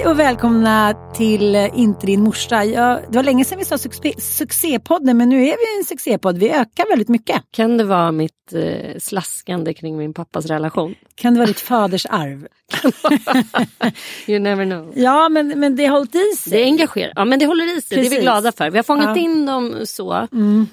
[0.00, 2.64] Hej och välkomna till eh, Inte din morsa.
[2.64, 6.38] Jag, det var länge sedan vi sa succé, succépodden men nu är vi en succépodd.
[6.38, 7.42] Vi ökar väldigt mycket.
[7.50, 10.94] Kan det vara mitt eh, slaskande kring min pappas relation?
[11.14, 12.46] Kan det vara ditt faders arv?
[14.26, 14.92] you never know.
[14.96, 16.52] Ja men, men det har hållit i sig.
[16.52, 17.12] Det engagerar.
[17.16, 17.96] Ja men det håller i sig.
[17.98, 18.22] Det är vi Precis.
[18.22, 18.70] glada för.
[18.70, 19.22] Vi har fångat Ja.
[19.22, 20.26] in dem så.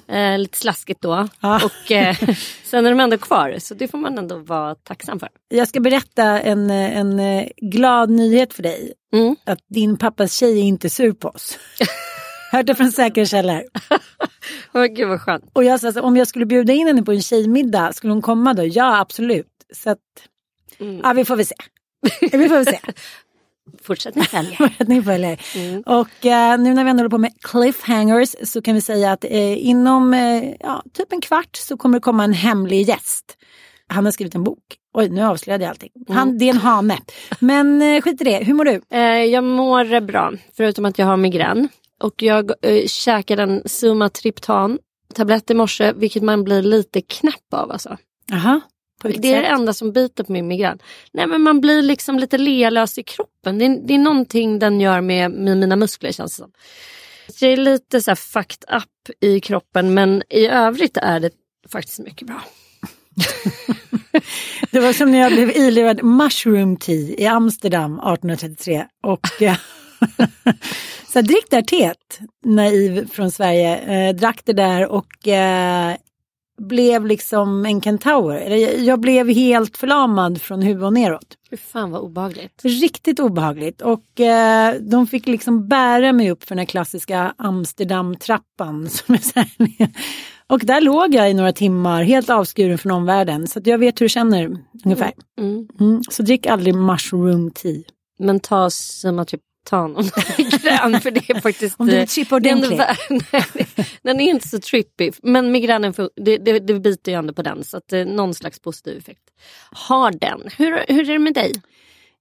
[0.08, 1.28] Eh, lite slaskigt då.
[1.40, 1.60] Ja.
[1.64, 2.16] Och eh,
[2.64, 3.54] sen är de ändå kvar.
[3.58, 5.28] Så det får man ändå vara tacksam för.
[5.48, 8.92] Jag ska berätta en, eh, en eh, glad nyhet för dig.
[9.12, 9.36] Mm.
[9.44, 11.58] Att din pappas tjej är inte sur på oss.
[12.52, 13.62] Hört det från säkra källor.
[14.74, 15.44] Åh gud vad skönt.
[15.52, 18.22] Och jag sa så, om jag skulle bjuda in henne på en tjejmiddag, skulle hon
[18.22, 18.64] komma då?
[18.66, 19.46] Ja absolut.
[19.74, 19.98] Så att,
[20.80, 21.00] Mm.
[21.04, 21.54] ja vi får väl se.
[22.20, 22.80] vi får väl se.
[23.82, 24.56] Fortsättning följer.
[24.56, 25.38] Fortsättning följer.
[25.86, 29.24] Och eh, nu när vi ändå håller på med cliffhangers så kan vi säga att
[29.24, 33.36] eh, inom eh, ja, typ en kvart så kommer det komma en hemlig gäst.
[33.86, 34.62] Han har skrivit en bok.
[34.98, 35.90] Oj, nu avslöjade jag allting.
[36.08, 36.98] Han, det är en hane.
[37.40, 38.44] Men eh, skit i det.
[38.44, 38.80] Hur mår du?
[38.90, 40.32] Eh, jag mår bra.
[40.56, 41.68] Förutom att jag har migrän.
[42.02, 44.78] Och jag eh, käkade en Sumatriptan
[45.14, 45.92] tablett i morse.
[45.92, 47.96] Vilket man blir lite knäpp av alltså.
[49.02, 49.58] Vilket Det är det sätt?
[49.58, 50.78] enda som biter på min migrän.
[51.12, 53.58] Nej men man blir liksom lite lealös i kroppen.
[53.58, 56.52] Det är, det är någonting den gör med, med mina muskler känns det som.
[57.28, 61.30] Så Jag är lite så här fucked up i kroppen men i övrigt är det
[61.72, 62.42] faktiskt mycket bra.
[64.70, 68.84] Det var som när jag blev ilurad mushroom tea i Amsterdam 1833.
[69.02, 69.56] Och eh,
[71.08, 73.76] så jag drick där teet, naiv från Sverige.
[74.08, 75.94] Eh, drack det där och eh,
[76.60, 78.34] blev liksom en kentaur.
[78.84, 81.36] Jag- blev helt förlamad från huvud och neråt.
[81.50, 82.60] Fy fan vad obehagligt.
[82.64, 83.82] Riktigt obehagligt.
[83.82, 88.88] Och eh, de fick liksom bära mig upp för den här klassiska Amsterdam-trappan.
[88.90, 89.48] Som är så här,
[90.48, 93.46] och där låg jag i några timmar helt avskuren från omvärlden.
[93.46, 95.12] Så jag vet hur det känner ungefär.
[95.40, 95.68] Mm.
[95.80, 96.02] Mm.
[96.10, 97.82] Så drick aldrig mushroom tea.
[98.18, 101.80] Men ta Sumatriptan om du migrän för det är faktiskt...
[101.80, 103.26] Om du eh, vill chippa är ändå ordentligt.
[103.32, 105.10] Nej, den är inte så trippy.
[105.22, 107.64] Men migränen det, det, det biter ju ändå på den.
[107.64, 109.24] Så att eh, någon slags positiv effekt
[109.70, 110.40] har den.
[110.56, 111.52] Hur, hur är det med dig?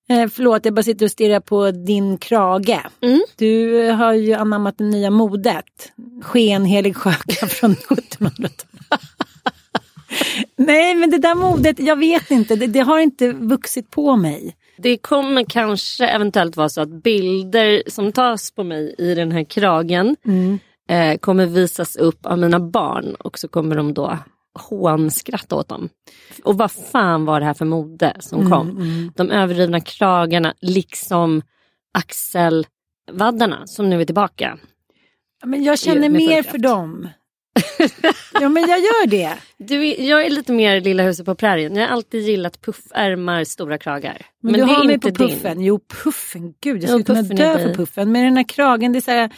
[0.09, 2.79] Eh, förlåt, jag bara sitter och stirrar på din krage.
[3.01, 3.21] Mm.
[3.35, 5.91] Du har ju anammat det nya modet.
[6.23, 8.65] Skenhelig sjöka från 1700-talet.
[10.55, 12.55] Nej, men det där modet, jag vet inte.
[12.55, 14.55] Det, det har inte vuxit på mig.
[14.77, 19.43] Det kommer kanske eventuellt vara så att bilder som tas på mig i den här
[19.43, 20.59] kragen Mm.
[20.89, 24.17] eh, kommer visas upp av mina barn och så kommer de då
[24.57, 25.89] hånskratta åt dem.
[26.43, 29.11] Och vad fan var det här för mode som Mm, kom?
[29.15, 31.41] De överdrivna kragarna liksom
[31.93, 34.57] axelvaddarna som nu är tillbaka.
[35.45, 37.09] Men jag känner mer för dem.
[38.41, 39.33] ja men jag gör det.
[39.57, 41.75] Du, jag är lite mer Lilla huset på prärien.
[41.75, 44.25] Jag har alltid gillat puffärmar, stora kragar.
[44.41, 45.29] Men, du det är har mig inte på din.
[45.29, 45.61] puffen.
[45.61, 48.11] Jo puffen, gud jag skulle kunna dö för puffen.
[48.11, 49.29] Men den här kragen, det är så här,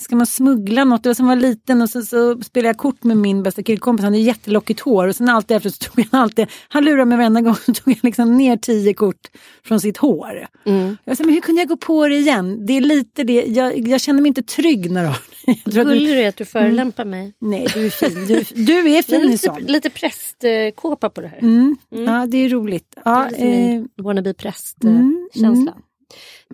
[0.00, 1.02] ska man smuggla något?
[1.02, 4.04] Det var som var liten och så, så spelade jag kort med min bästa killkompis,
[4.04, 7.18] han hade jättelockigt hår och sen alltid efter så tog han alltid, han lurade mig
[7.18, 9.30] varenda gång, så tog jag liksom ner tio kort
[9.64, 10.46] från sitt hår.
[10.64, 10.96] Mm.
[11.04, 12.66] Jag sa, men hur kunde jag gå på det igen?
[12.66, 15.04] Det är lite det, jag, jag känner mig inte trygg när.
[15.64, 17.34] Jag att du, är att du förelämpar mig.
[17.38, 18.26] nej, du är fin.
[18.26, 19.70] Du, du är fin i lite, sånt.
[19.70, 21.38] lite prästkåpa på det här.
[21.38, 21.76] Mm.
[21.88, 22.96] Ja, det är roligt.
[23.04, 25.74] Ja, Det är eh, wannabe mm, prästkänsla.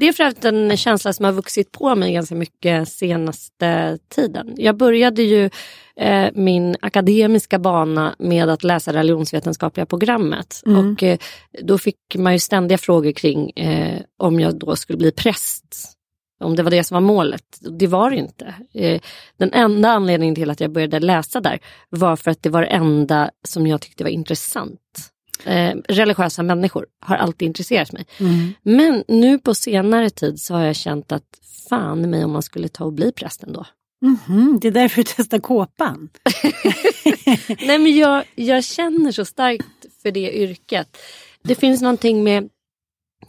[0.00, 4.54] Det är för övrigt en känsla som har vuxit på mig ganska mycket senaste tiden.
[4.56, 5.50] Jag började ju
[5.96, 10.62] eh, min akademiska bana med att läsa religionsvetenskapliga programmet.
[10.66, 10.92] Mm.
[10.92, 11.18] Och eh,
[11.62, 15.96] då fick man ju ständiga frågor kring eh, om jag då skulle bli präst.
[16.44, 17.44] Om det var det som var målet.
[17.78, 18.54] Det var det inte.
[18.74, 19.00] Eh,
[19.36, 21.58] den enda anledningen till att jag började läsa där
[21.88, 24.80] var för att det var det enda som jag tyckte var intressant.
[25.44, 28.06] Eh, religiösa människor har alltid intresserat mig.
[28.18, 28.52] mm.
[28.62, 31.24] Men nu på senare tid så har jag känt att
[31.68, 33.66] fan mig om man skulle ta och bli präst ändå.
[34.02, 36.08] Mhm, det är därför du testar kåpan.
[37.66, 40.96] Nej men jag, jag känner så starkt för det yrket.
[41.42, 42.48] Det finns någonting med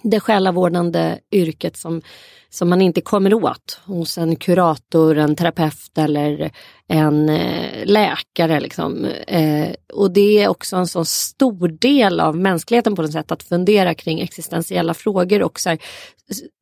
[0.03, 2.01] det själavårdande yrket som,
[2.49, 6.51] som man inte kommer åt hos en kurator, en terapeut eller
[6.87, 8.59] en eh, läkare.
[8.59, 9.05] Liksom.
[9.27, 13.43] Eh, och det är också en så stor del av mänskligheten på något sätt att
[13.43, 15.79] fundera kring existentiella frågor och så här,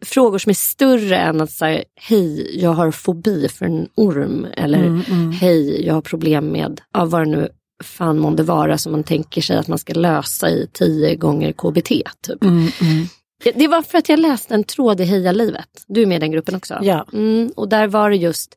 [0.05, 4.79] frågor som är större än att säga hej jag har fobi för en orm eller
[5.31, 7.49] hej jag har problem med ja, vad det nu
[7.83, 11.89] fan månde vara som man tänker sig att man ska lösa i tio gånger KBT.
[12.21, 12.41] Typ.
[12.41, 12.47] Det,
[13.43, 15.69] det var för att jag läste en tråd i Heja livet.
[15.87, 16.79] Du är med i den gruppen också?
[16.81, 17.07] Ja.
[17.13, 18.55] Mm, och där var det just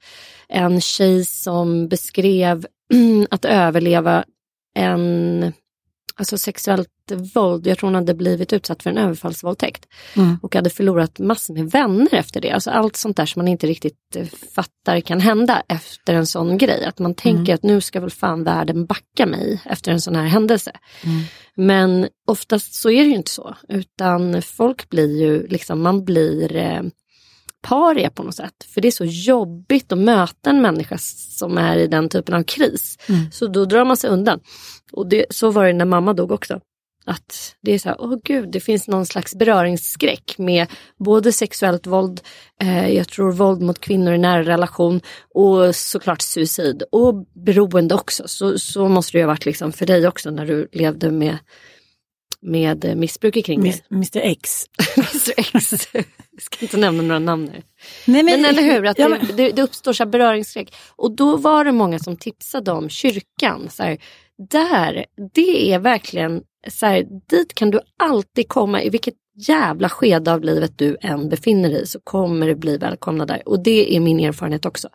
[0.49, 2.67] en tjej som beskrev
[3.31, 4.25] att överleva
[4.75, 5.52] en
[6.14, 6.88] alltså sexuellt
[7.34, 7.66] våld.
[7.66, 9.86] Jag tror hon hade blivit utsatt för en överfallsvåldtäkt.
[10.16, 10.38] Mm.
[10.42, 12.50] Och hade förlorat massor med vänner efter det.
[12.50, 16.58] Alltså allt sånt där som man inte riktigt eh, fattar kan hända efter en sån
[16.58, 16.84] grej.
[16.84, 20.26] Att man tänker att nu ska väl fan världen backa mig efter en sån här
[20.26, 20.72] händelse.
[21.56, 23.56] Men oftast så är det ju inte så.
[23.68, 26.82] Utan folk blir ju, liksom, man blir eh,
[27.62, 28.64] paria på något sätt.
[28.74, 32.42] För det är så jobbigt att möta en människa som är i den typen av
[32.42, 32.98] kris.
[33.32, 34.40] Så då drar man sig undan.
[34.92, 36.60] Och det, så var det när mamma dog också.
[37.04, 40.66] Att det är så här, åh gud, det finns någon slags beröringsskräck med
[40.98, 42.20] både sexuellt våld,
[42.60, 45.00] eh, jag tror våld mot kvinnor i nära relation
[45.34, 48.22] och såklart suicid och beroende också.
[48.26, 51.38] Så, så måste det ju ha varit liksom för dig också när du levde med,
[52.42, 53.70] med eh, missbruk kring dig.
[53.90, 54.64] Mis- Mr X.
[54.96, 55.72] Mr X.
[56.32, 57.62] Jag ska inte nämna några namn här.
[58.06, 60.74] Nej, Men eller hur, att ja, men- det, det uppstår så beröringsskräck.
[60.96, 63.68] Och då var det många som tipsade om kyrkan.
[63.70, 63.98] Så här,
[64.50, 65.04] där,
[65.34, 69.14] det är verkligen, så här, dit kan du alltid komma i vilket
[69.48, 73.48] jävla skede av livet du än befinner dig i så kommer du bli välkomna där.
[73.48, 74.88] Och det är min erfarenhet också.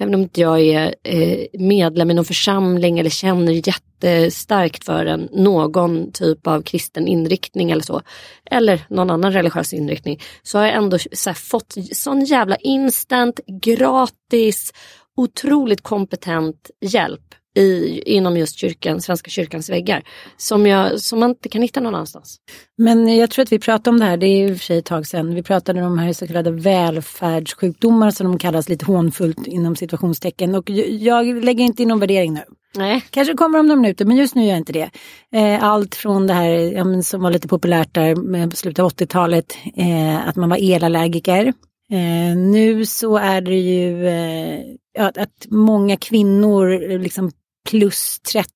[0.00, 5.28] Även om inte jag är eh, medlem i någon församling eller känner jättestarkt för en,
[5.32, 8.02] någon typ av kristen inriktning eller så.
[8.44, 10.20] Eller någon annan religiös inriktning.
[10.42, 14.72] Så har jag ändå så här, fått sån jävla instant, gratis,
[15.16, 20.02] otroligt kompetent hjälp i, inom just kyrkan, Svenska kyrkans väggar.
[20.36, 22.36] Som, jag, som man inte kan hitta någon annanstans.
[22.78, 24.78] Men jag tror att vi pratade om det här, det är i och för sig
[24.78, 25.34] ett tag sedan.
[25.34, 30.54] Vi pratade om de här så kallade välfärdssjukdomar som de kallas lite hånfullt inom situationstecken.
[30.54, 32.40] Och jag- lägger inte in någon värdering nu.
[32.76, 33.02] Nej.
[33.10, 34.90] Kanske kommer om några minuter men just nu gör jag inte det.
[35.34, 39.56] Eh, Allt från det här ja, som var lite populärt där med slutet av 80-talet,
[39.76, 41.46] eh, att man var elallergiker.
[41.92, 44.60] Eh, nu så är det ju eh,
[44.98, 47.30] ja, att många kvinnor liksom
[47.70, 48.50] plus 30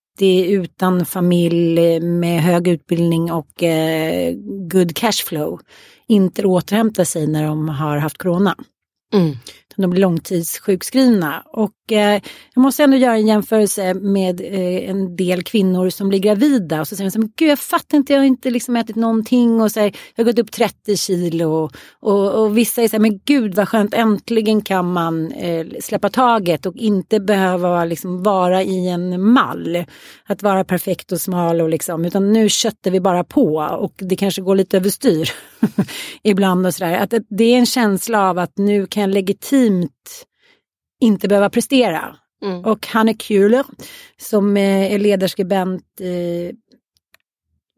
[0.50, 4.34] utan familj eh, med hög utbildning och eh,
[4.70, 5.60] good cashflow
[6.06, 8.56] inte återhämta sig när de har haft corona.
[9.14, 9.36] Mm.
[9.76, 11.42] De blir långtidssjukskrivna.
[11.46, 12.20] Och eh,
[12.54, 16.80] jag måste ändå göra en jämförelse med eh, en del kvinnor som blir gravida.
[16.80, 18.76] Och så säger de så här, men gud jag fattar inte, jag har inte liksom
[18.76, 19.60] ätit någonting.
[19.60, 21.50] Och så här, jag har gått upp 30 kilo.
[21.64, 25.66] Och, och, och vissa är så här, men gud vad skönt, äntligen kan man eh,
[25.80, 29.84] släppa taget och inte behöva liksom vara i en mall.
[30.26, 33.56] Att vara perfekt och smal och liksom, utan nu köttar vi bara på.
[33.80, 35.30] Och det kanske går lite överstyr
[36.22, 36.92] ibland och sådär.
[36.98, 39.10] Att det- det är en känsla av att nu kan jag
[39.64, 40.26] legitimt
[41.00, 42.16] inte behöva prestera.
[42.42, 42.64] Mm.
[42.64, 43.64] Och Hanne Kuhler
[44.16, 46.56] som eh, är ledarskribent eh,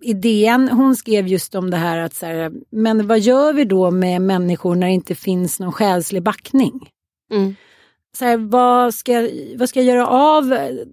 [0.03, 3.65] i DN, hon skrev just om det här att så här, men vad gör vi
[3.65, 6.91] då med människor när det inte finns någon själslig backning?
[7.33, 7.55] Mm.
[8.19, 10.45] Så här, vad, ska, vad ska jag göra av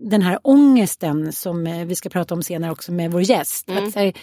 [0.01, 3.69] den här ångesten som eh, vi ska prata om senare också med vår gäst?
[3.69, 3.83] Mm.
[3.83, 4.13] Att, här,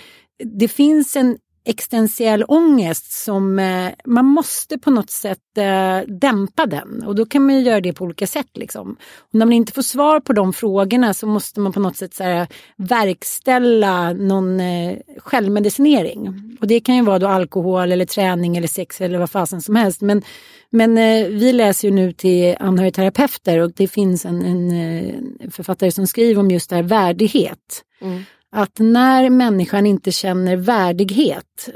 [0.44, 1.38] det finns en
[1.70, 7.46] existentiell ångest som eh, man måste på något sätt eh, dämpa den och då kan
[7.46, 8.46] man ju göra det på olika sätt.
[8.54, 8.96] Liksom.
[9.18, 12.14] Och när man inte får svar på de frågorna så måste man på något sätt
[12.14, 12.46] så här,
[12.76, 16.28] verkställa någon eh, självmedicinering.
[16.60, 19.76] Och det kan ju vara då alkohol eller träning eller sex eller vad fasen som
[19.76, 20.00] helst.
[20.00, 20.22] Men,
[20.70, 25.90] men eh, vi läser ju nu till anhörigterapeuter och det finns en, en eh, författare
[25.90, 27.84] som skriver om just det här värdighet.
[28.00, 31.68] Mm att när människan inte känner värdighet,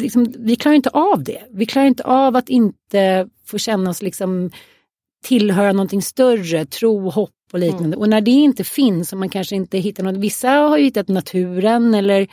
[0.00, 1.42] liksom, vi klarar inte av det.
[1.50, 4.50] Vi klarar inte av att inte få känna oss liksom
[5.24, 7.86] tillhöra någonting större, tro, hopp och liknande.
[7.86, 7.98] Mm.
[7.98, 11.08] Och när det inte finns och man kanske inte hittar något, vissa har ju hittat
[11.08, 12.28] naturen eller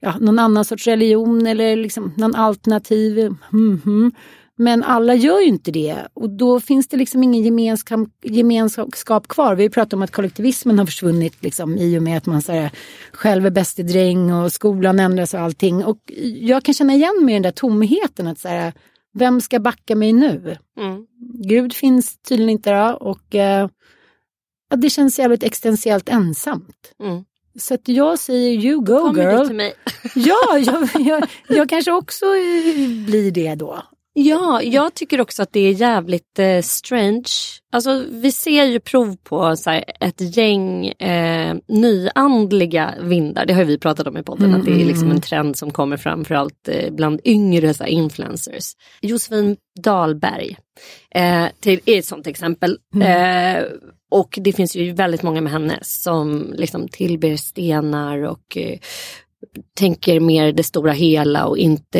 [0.00, 3.18] ja, någon annan sorts religion eller liksom någon alternativ.
[3.18, 4.12] Mm -hmm.
[4.58, 9.54] Men alla gör ju inte det och då finns det liksom ingen gemenskap, gemenskap kvar.
[9.54, 12.70] Vi pratar om att kollektivismen har försvunnit liksom, i och med att man så här,
[13.12, 15.84] själv är bäst i dräng och skolan ändras och allting.
[15.84, 15.98] Och
[16.40, 18.72] jag kan känna igen mig i den där tomheten att så här,
[19.14, 20.56] vem ska backa mig nu?
[20.80, 21.06] Mm.
[21.48, 23.68] Gud finns tydligen inte då och eh,
[24.70, 26.94] ja, det känns jävligt existentiellt ensamt.
[27.02, 27.24] Mm.
[27.58, 29.46] Så att jag säger you go Kom girl.
[29.46, 29.74] till mig.
[30.14, 32.26] ja, jag, jag, jag kanske också
[33.06, 33.82] blir det då.
[34.14, 37.30] Ja, jag tycker också att det är jävligt eh, strange.
[37.72, 43.46] Alltså vi ser ju prov på så här, ett gäng eh, nyandliga vindar.
[43.46, 44.46] Det har vi pratat om i podden.
[44.46, 45.16] Mm, att det är liksom mm.
[45.16, 48.72] en trend som kommer framförallt eh, bland yngre så här, influencers.
[49.00, 50.56] Josefin Dahlberg
[51.14, 52.78] eh, till, är ett sånt exempel.
[52.94, 53.56] Mm.
[53.56, 53.64] Eh,
[54.10, 58.78] och det finns ju väldigt många med henne som liksom tillber stenar och eh,
[59.74, 61.98] tänker mer det stora hela och inte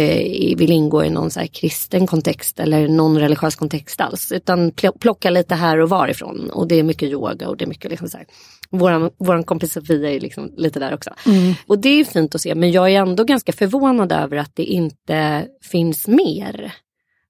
[0.57, 4.33] vill ingå i någon så kristen kontext eller någon religiös kontext alls.
[4.33, 6.51] Utan plocka lite här och varifrån.
[6.51, 8.27] Och det är mycket yoga och det är mycket liksom så här.
[8.71, 11.11] Våran, våran kompis Sofia är liksom lite där också.
[11.27, 11.55] Mm.
[11.67, 14.65] Och det är fint att se men jag är ändå ganska förvånad över att det
[14.65, 16.73] inte finns mer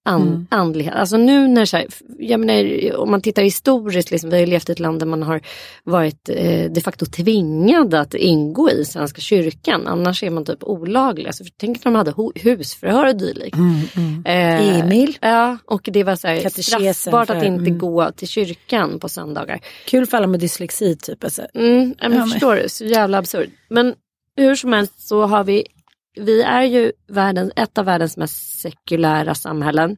[0.05, 0.47] an, mm.
[0.51, 0.95] andlighet.
[0.95, 1.87] Alltså nu när, så här,
[2.19, 5.23] jag menar, om man tittar historiskt, liksom, vi har levt i ett land där man
[5.23, 5.41] har
[5.85, 9.87] varit eh, de facto tvingad att ingå i Svenska kyrkan.
[9.87, 11.27] Annars är man typ olaglig.
[11.27, 13.57] Alltså, tänk när de hade husförhör och dylikt.
[13.57, 14.23] Mm, mm.
[14.27, 15.19] eh, Emil.
[15.21, 17.79] Ja, och det var så här, straffbart för, att inte mm.
[17.79, 19.61] gå till kyrkan på söndagar.
[19.87, 21.25] Kul för alla med dyslexi typ.
[21.25, 21.43] Alltså.
[21.55, 23.51] Mm, jag ja, förstår du, så jävla absurt.
[23.69, 23.95] Men
[24.37, 25.67] hur som helst så har vi
[26.15, 29.97] vi är ju världen, ett av världens mest sekulära samhällen.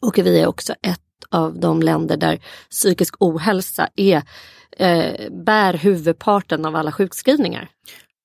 [0.00, 2.38] Och vi är också ett av de länder där
[2.70, 4.22] psykisk ohälsa är,
[4.76, 7.70] eh, bär huvudparten av alla sjukskrivningar.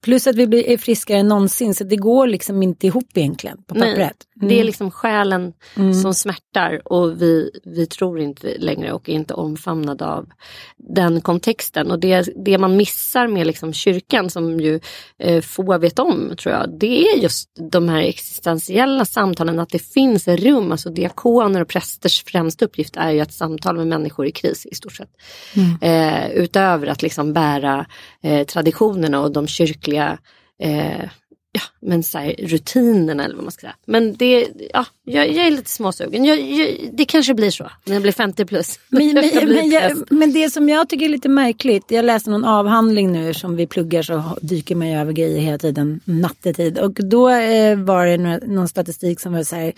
[0.04, 3.76] Plus att vi blir friskare än någonsin så det går liksom inte ihop egentligen på
[3.76, 3.98] pappret.
[3.98, 4.50] Nej, mm.
[4.50, 5.94] Det är liksom själen mm.
[5.94, 10.30] som smärtar och vi, vi tror inte längre och är inte omfamnade av
[10.78, 11.92] den kontexten.
[11.92, 14.80] Och det, det man missar med liksom kyrkan som ju
[15.20, 19.80] eh, få vet om tror jag, det är just de här existentiella samtalen, att det
[19.94, 24.32] finns rum, alltså diakoner och prästers främsta uppgift är ju att samtala med människor i
[24.32, 25.10] kris i stort sett.
[25.56, 25.78] Mm.
[25.82, 27.86] Eh, utöver att liksom bära
[28.24, 30.18] eh, traditionerna och de kyrkliga
[30.60, 31.10] eh,
[31.52, 33.76] ja, men så här, rutinerna eller vad man ska säga.
[33.86, 36.26] Men det, ja, jag, jag är lite småsugen.
[36.26, 38.80] Jag, jag, det kanske blir så när jag blir 50 plus.
[38.90, 42.46] Men, men, men, jag, men, det som jag tycker är lite märkligt, jag läste någon
[42.46, 46.80] avhandling nu som vi pluggar så dyker man ju över grejer hela tiden nattetid.
[46.80, 49.74] Och då eh, var det någon statistik som var så här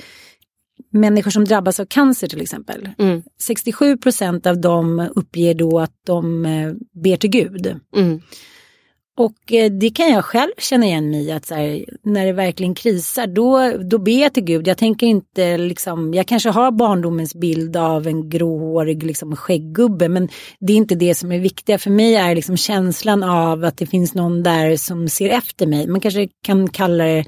[0.93, 2.89] människor som drabbas av cancer till exempel.
[2.97, 3.23] Mm.
[3.41, 6.73] 67 procent av dem uppger då att de eh,
[7.03, 7.79] ber till Gud.
[7.95, 8.21] Mm.
[9.17, 12.75] Och eh, det kan jag själv känna igen mig i att här, när det verkligen
[12.75, 14.67] krisar då, då ber jag till Gud.
[14.67, 20.29] Jag tänker inte liksom, jag kanske har barndomens bild av en gråhårig liksom, skägggubbe men
[20.59, 21.77] det är inte det som är viktiga.
[21.77, 25.87] För mig är liksom känslan av att det finns någon där som ser efter mig.
[25.87, 27.25] Man kanske kan kalla det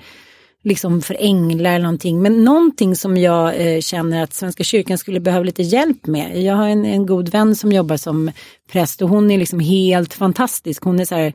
[0.66, 2.22] liksom för änglar eller någonting.
[2.22, 6.44] Men någonting som jag eh, känner att Svenska kyrkan skulle behöva lite hjälp med.
[6.44, 8.32] Jag har en, en god vän som jobbar som
[8.72, 10.84] präst och hon är liksom helt fantastisk.
[10.84, 11.34] Hon är så här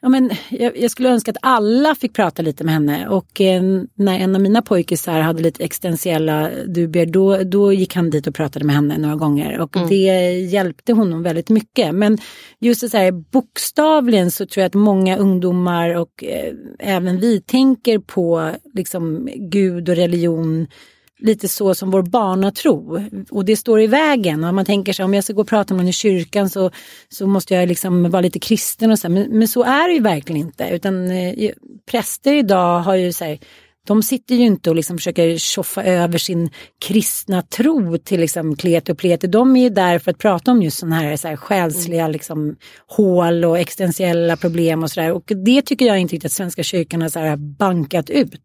[0.00, 3.62] Ja, men jag, jag, skulle önska att alla fick prata lite med henne och eh,
[3.94, 8.34] när en av mina pojkisar hade lite existentiella dubier då, då gick han dit och
[8.34, 9.88] pratade med henne några gånger och mm.
[9.88, 11.94] det hjälpte honom väldigt mycket.
[11.94, 12.18] Men
[12.60, 17.98] just så här, bokstavligen så tror jag att många ungdomar och eh, även vi tänker
[17.98, 20.66] på liksom Gud och religion
[21.18, 23.02] lite så som vår barnatro.
[23.30, 24.44] Och det står i vägen.
[24.44, 26.70] Och man tänker sig om jag ska gå och prata med någon i kyrkan så,
[27.08, 29.08] så måste jag liksom vara lite kristen och så.
[29.08, 30.68] Men, men så är det ju verkligen inte.
[30.68, 31.50] Utan eh,
[31.90, 33.38] präster idag har ju så här,
[33.86, 38.92] de sitter ju inte och liksom försöker tjoffa över sin kristna tro till liksom klete
[38.92, 39.26] och plete.
[39.26, 42.12] De är ju där för att prata om just sådana här, så här själsliga Mm.
[42.12, 42.56] liksom,
[42.86, 45.12] hål och existentiella problem och sådär.
[45.12, 48.40] Och det tycker jag inte riktigt att Svenska kyrkan har så här bankat ut.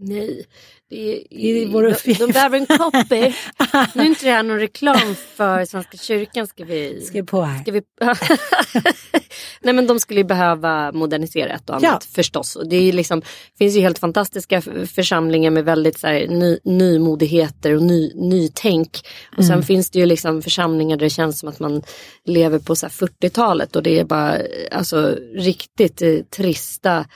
[0.00, 0.44] Nej,
[0.90, 3.20] I vår de, de behöver en copy.
[3.94, 6.46] nu är inte det här någon reklam för Svenska kyrkan.
[6.46, 7.00] Ska vi...
[7.00, 7.62] Ska på här.
[7.62, 7.82] Ska vi...
[9.60, 12.00] Nej men de skulle ju behöva modernisera ett och annat Ja.
[12.14, 12.56] förstås.
[12.56, 13.22] Och det är ju liksom,
[13.58, 14.62] finns ju helt fantastiska
[14.94, 19.00] församlingar med väldigt så här, ny, nymodigheter och ny, nytänk.
[19.36, 21.82] Och sen finns det ju liksom församlingar där det känns som att man
[22.24, 24.38] lever på så här 40-talet och det är bara
[24.72, 27.06] alltså, riktigt eh, trista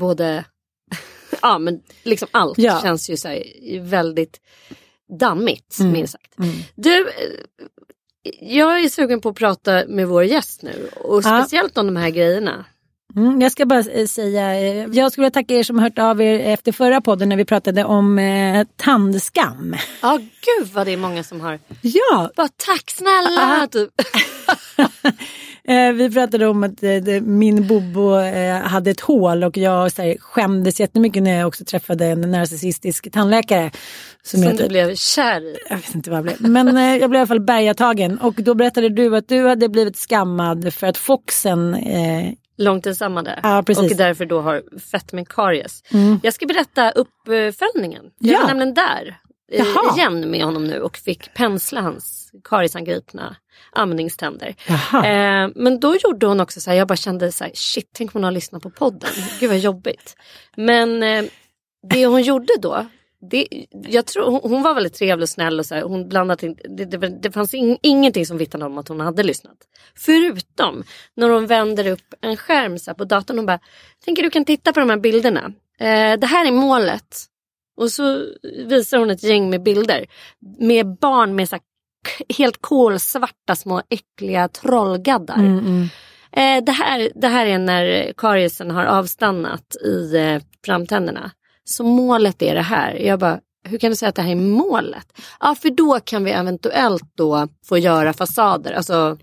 [0.00, 0.44] både
[1.42, 2.80] Ja men liksom allt Ja.
[2.82, 3.42] känns ju så här,
[3.80, 4.40] väldigt
[5.20, 6.34] dammigt minst sagt.
[6.74, 7.12] Du, eh,
[8.40, 11.42] jag är sugen på att prata med vår gäst nu och Ja.
[11.42, 12.64] speciellt om de här grejerna.
[13.16, 16.22] Mm, jag ska bara eh, säga, eh, jag skulle vilja tacka er som hört av
[16.22, 19.76] er efter förra podden när vi pratade om eh, tandskam.
[20.02, 21.58] Ja gud vad det är många som har.
[21.82, 23.68] Ja, Bara tack snälla.
[23.72, 23.90] Typ.
[25.68, 30.02] Eh, vi pratade om att eh, min bobo eh, hade ett hål och jag så
[30.02, 33.70] här, skämdes jättemycket när jag också träffade en narcissistisk tandläkare.
[34.22, 35.56] Som Som jag, du blev kär i.
[35.70, 36.36] jag vet inte vad jag blev.
[36.50, 38.18] Men jag blev i alla fall bergatagen.
[38.18, 43.40] Och då berättade du att du hade blivit skammad för att Foxen eh, Långtidsammade.
[43.42, 43.82] Ja, precis.
[43.82, 43.90] Mm.
[43.92, 45.82] Och därför då har fett med karies.
[46.22, 48.04] Jag ska berätta uppföljningen.
[48.18, 48.40] Jag Ja.
[48.40, 49.16] var nämligen där
[49.48, 49.94] Jaha.
[49.96, 53.36] igen med honom nu och fick pensla hans kariesangripna
[53.72, 54.54] amningständer.
[54.94, 58.14] Eh, men då gjorde hon också så här, jag bara kände så här, shit tänk
[58.14, 59.10] om hon har lyssnat på podden.
[59.40, 60.16] Gud vad jobbigt.
[60.56, 61.24] Men eh,
[61.90, 62.86] det hon gjorde då,
[63.30, 66.46] det, jag tror, hon, hon var väldigt trevlig och snäll och så här, hon blandade
[66.46, 69.56] in, det, det, det fanns in, ingenting som vittnade om att hon hade lyssnat.
[69.94, 70.84] Förutom
[71.14, 73.60] när hon vänder upp en skärm så på datorn och bara,
[74.04, 75.52] tänker du kan titta på de här bilderna.
[75.78, 77.26] Eh, det här är målet.
[77.76, 78.26] Och så
[78.66, 80.06] visar hon ett gäng med bilder
[80.58, 81.58] med barn med så
[82.38, 85.38] helt kolsvarta små äckliga trollgaddar.
[86.32, 91.30] Eh, det, här, det här är när kariesen har avstannat i eh, framtänderna.
[91.64, 92.94] Så målet är det här.
[92.94, 95.06] Jag bara, hur kan du säga att det här är målet?
[95.40, 99.18] Ja, för då kan vi eventuellt då få göra fasader, alltså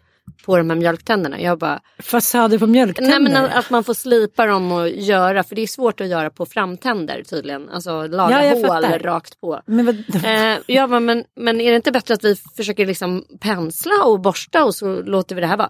[0.45, 1.41] på de här mjölktänderna.
[1.41, 3.19] Jag bara, Fasader på mjölktänder.
[3.19, 6.29] nej men att man får slipa dem och göra, för det är svårt att göra
[6.29, 7.69] på framtänder tydligen.
[7.69, 9.61] Alltså laga Ja, hål rakt på.
[9.65, 13.25] Men vad, Eh, jag bara, men, men är det inte bättre att vi försöker liksom
[13.39, 15.69] pensla och borsta och så låter vi det här vara?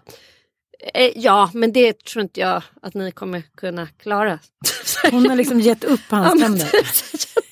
[0.94, 4.40] Eh, ja, men det tror inte jag att ni kommer kunna klara.
[5.12, 6.70] hon har liksom gett upp hans Ja, tänder.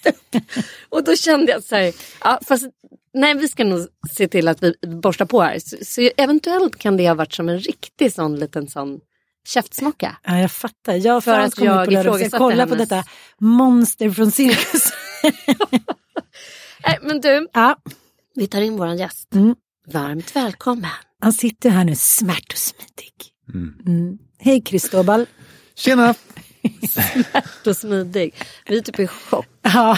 [0.89, 2.65] och då kände jag så här, ja, fast
[3.13, 5.59] nej vi ska nog se till att vi borstar på här.
[5.59, 8.99] Så, så eventuellt kan det ha varit som en riktig sån liten sån
[9.47, 10.17] käftsmocka.
[10.23, 10.95] Ja, jag fattar.
[10.95, 13.03] Jag och För att jag på lördag ska kolla på detta
[13.39, 14.93] monster från cirkus.
[16.85, 17.75] Nej, men du, ja,
[18.35, 19.33] vi tar in våran gäst.
[19.33, 19.55] Mm.
[19.87, 20.89] Varmt välkommen.
[21.21, 23.13] Han sitter här nu smärt och smidig.
[23.87, 24.17] Mm.
[24.39, 25.25] Hej Kristobal.
[25.75, 26.15] Tjena!
[27.63, 28.33] Så smidig.
[28.67, 29.45] Vi är typ i chock.
[29.61, 29.97] Ja,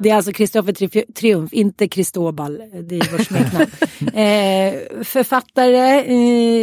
[0.00, 2.56] det är alltså Kristoffer Tri- Triumf, inte Kristobal.
[2.88, 3.70] Det är vårt smeknamn.
[4.00, 6.04] eh, författare,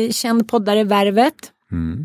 [0.05, 1.35] eh, känd poddare, Värvet.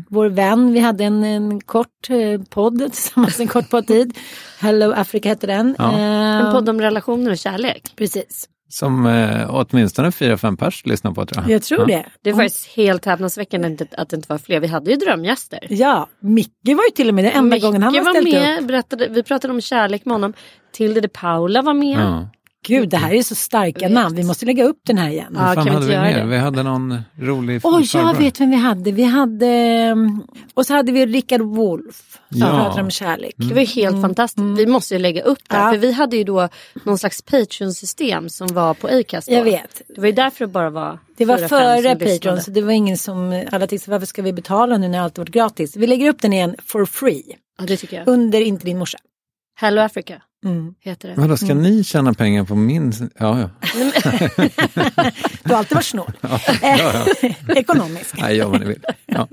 [0.09, 4.17] Vår vän, vi hade en, en kort eh, podd tillsammans en kort poddtid.
[4.59, 5.75] Hello Africa hette den.
[5.77, 5.91] Ja.
[5.93, 7.93] Eh, En podd om relationer och kärlek.
[7.95, 11.51] Precis, Som eh, åtminstone fyra, fem pers lyssnar på tror jag.
[11.55, 12.05] jag tror det.
[12.21, 14.59] Det var faktiskt helt häpnadsväckande att det- att det inte var fler.
[14.59, 15.59] Vi hade ju drömgäster.
[15.69, 18.33] Ja, Micke var ju till och med den enda gången han Micke har var ställt
[18.33, 18.67] med, upp.
[18.67, 20.33] berättade, vi pratade om kärlek med honom.
[20.73, 21.99] Tilde de Paula var med.
[21.99, 22.29] Ja.
[22.67, 24.15] Gud, det här är så starka Jag namn.
[24.15, 25.31] Vi måste lägga upp den här igen.
[25.35, 26.19] Ja, Vad fan kan vi hade inte vi göra mer?
[26.19, 26.25] det?
[26.25, 28.19] Vi hade någon rolig Oj, jag farbror.
[28.19, 28.91] vet vem vi hade.
[28.91, 29.47] Vi hade...
[29.47, 30.21] mm,
[30.53, 32.45] Och så hade vi Rickard Wolff som Ja.
[32.47, 33.33] pratade om kärlek.
[33.37, 34.45] Det var helt fantastiskt.
[34.57, 35.55] Vi måste ju lägga upp det.
[35.55, 35.73] här, Mm.
[35.75, 35.81] Ja.
[35.81, 36.49] För vi hade ju då
[36.83, 39.31] någon slags Patreon-system som var på Acast.
[39.31, 39.81] Jag vet.
[39.95, 42.97] Det var ju därför det bara var Det var före Patreon så det var ingen
[42.97, 45.75] som, alla tänkte varför ska vi betala nu när allt varit gratis.
[45.75, 47.23] Vi lägger upp den igen for free.
[47.59, 48.07] Ja, det tycker jag.
[48.07, 48.97] Under inte din morsa.
[49.59, 50.73] Hello Africa Mm.
[50.81, 51.13] heter det.
[51.21, 52.93] Vadå, ska ni tjäna pengar på min...
[53.19, 53.49] Ja, ja.
[55.43, 56.11] Du har alltid varit snål.
[56.61, 57.05] Eh,
[57.57, 58.15] Ekonomisk.
[58.21, 58.83] Nej, gör vad ni vill.
[59.05, 59.27] Ja.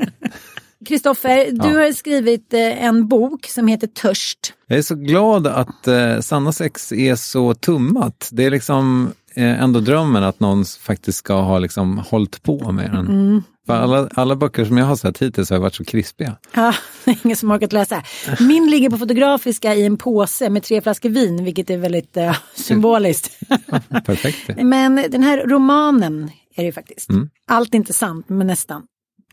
[0.88, 1.84] Kristoffer, du Ja.
[1.86, 4.38] har skrivit eh, en bok som heter Törst.
[4.66, 8.28] Jag är så glad att eh, Sanna sex är så tummat.
[8.32, 12.90] Det är liksom eh, ändå drömmen att någon faktiskt ska ha liksom hållit på med
[12.92, 13.42] den.
[13.66, 16.36] För alla, alla böcker som jag har sett hittills har varit så krispiga.
[16.54, 16.74] Ja,
[17.24, 18.02] ingen som orkat läsa.
[18.40, 22.36] Min ligger på Fotografiska i en påse med tre flaskor vin, vilket är väldigt eh,
[22.54, 23.30] symboliskt.
[24.06, 24.50] Perfekt.
[24.62, 26.24] men den här romanen
[26.56, 27.10] är det ju faktiskt.
[27.10, 27.28] Mm.
[27.46, 28.82] Allt är inte sant, men nästan.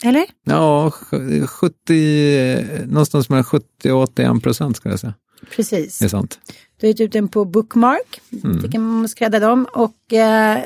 [0.04, 0.26] Eller?
[0.46, 5.14] Ja, sj- 70, någonstans mellan 70 och 81 procent skulle jag säga.
[5.56, 6.00] Precis.
[6.00, 6.40] Det är sant.
[6.80, 8.62] Du har gett ut den på Bookmark, Mm.
[8.62, 9.68] det kan man skrädda dem.
[9.74, 10.60] Och eh,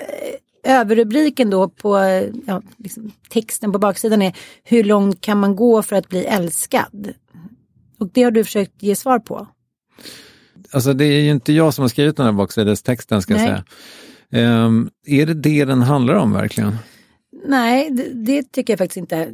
[0.66, 1.98] överrubriken då på
[2.48, 7.14] ja, liksom, texten på baksidan är Hur långt kan man gå för att bli älskad?
[8.00, 9.48] Och det har du försökt ge svar på.
[10.72, 13.48] Alltså det är ju inte jag som har skrivit den här baksidestexten ska jag Nej.
[13.48, 13.64] säga.
[14.44, 16.78] Ehm, är det det den handlar om verkligen?
[17.48, 19.32] Nej, det, det tycker jag faktiskt inte.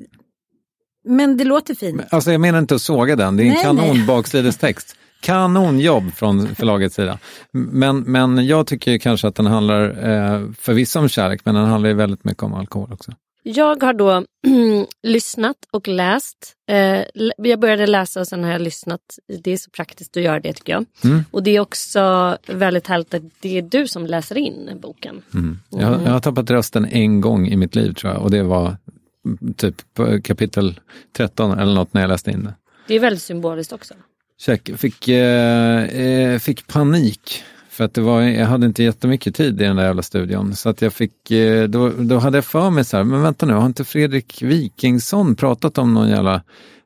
[1.04, 2.02] Men det låter fint.
[2.10, 4.96] Alltså jag menar inte att såga den, det är en Nej, kanon baksidestext.
[5.22, 7.20] Kanonjobb från förlagets sida.
[7.52, 11.90] Men, men jag tycker kanske att den handlar eh, förvisso om kärlek, men den handlar
[11.90, 13.12] ju väldigt mycket om alkohol också.
[13.44, 14.26] Jag har då
[15.04, 16.54] lyssnat och läst.
[16.72, 17.02] Eh,
[17.38, 19.00] jag började läsa och sen har jag lyssnat.
[19.44, 20.86] Det är så praktiskt att göra det tycker jag.
[21.04, 21.24] Mm.
[21.32, 25.22] Och det är också väldigt härligt att det är du som läser in boken.
[25.34, 25.60] Mm.
[25.70, 28.44] Jag, har- jag har tappat rösten en gång i mitt liv tror jag och det
[28.44, 28.78] var
[29.26, 29.76] mm, typ
[30.24, 30.80] kapitel
[31.18, 32.54] 13 eller något när jag läste in det.
[32.88, 33.94] Det är väldigt symboliskt också.
[34.42, 34.70] Check.
[34.78, 39.64] Fick, eh, eh, fick panik för att det var, jag hade inte jättemycket tid i
[39.64, 40.56] den där jävla studion.
[40.56, 43.46] Så att jag fick, eh, då, då hade jag för mig så här, men vänta
[43.46, 46.42] nu, har inte Fredrik Wikingsson pratat om någon jävla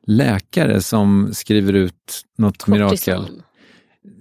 [0.06, 2.88] läkare som skriver ut något mirakel?
[2.90, 3.42] Kortison.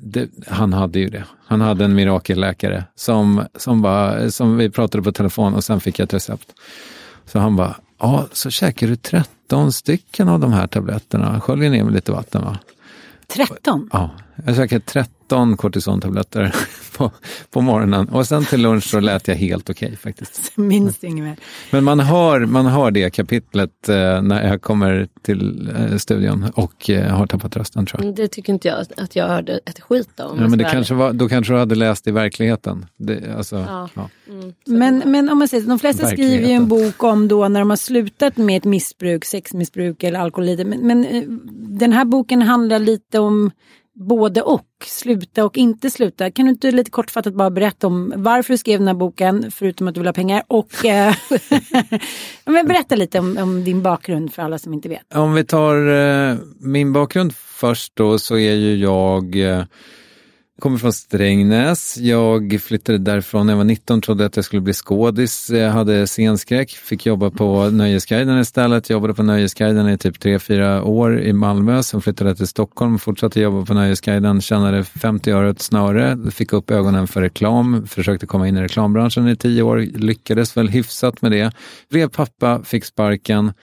[0.02, 1.24] Det, han hade ju det.
[1.46, 6.00] Han hade en mirakelläkare som, som, var, som vi pratade på telefon och sen fick
[6.00, 6.54] jag ett recept.
[7.26, 11.42] Så han bara, ja, så käkar du 13 stycken av de här tabletterna.
[11.42, 12.60] Sköljer ner med lite vatten va?
[13.28, 13.90] 13?
[13.92, 14.12] Ja,
[14.46, 15.15] jag käkade 13
[15.58, 16.56] kortisontabletter
[16.98, 17.12] på,
[17.50, 20.52] på morgonen och sen till lunch så lät jag helt okej faktiskt.
[20.58, 21.38] Minns det inget mer.
[21.72, 26.90] Men man hör, man hör det kapitlet eh, när jag kommer till eh, studion och
[26.90, 28.16] eh, har tappat rösten tror jag.
[28.16, 30.40] Det tycker inte jag att jag hörde ett skit om.
[30.40, 32.86] Ja, men det vara kanske var, då kanske du hade läst i verkligheten.
[32.98, 33.90] Det, alltså, Ja.
[33.94, 34.10] ja.
[34.30, 34.54] Mm.
[34.66, 37.70] Men, men om man säger de flesta skriver ju en bok om då när de
[37.70, 40.66] har slutat med ett missbruk, sexmissbruk eller alkohol.
[40.66, 43.52] Men, men eh, den här boken handlar lite om
[43.96, 46.32] både och, sluta och inte sluta.
[46.32, 49.88] Kan du inte lite kortfattat bara berätta om varför du skrev den här boken, förutom
[49.88, 51.16] att du vill ha pengar, och eh,
[52.46, 55.16] men berätta lite om, om din bakgrund för alla som inte vet.
[55.16, 59.64] Om vi tar eh, min bakgrund först då så är ju jag eh,
[60.60, 61.98] Kommer från Strängnäs.
[61.98, 65.50] Jag flyttade därifrån när jag var 19, trodde att jag skulle bli skådis.
[65.50, 68.90] Jag hade scenskräck, fick jobba på Nöjesguiden istället.
[68.90, 71.84] Jobbade på Nöjesguiden i typ 3-4 år i Malmö.
[71.84, 76.54] Sen flyttade jag till Stockholm, fortsatte jobba på Nöjesguiden, tjänade 50 öre ett snöre, fick
[76.54, 81.22] upp ögonen för reklam, försökte komma in i reklambranschen i 10 år, lyckades väl hyfsat
[81.22, 81.52] med det.
[81.90, 83.54] Blev pappa, fick sparken.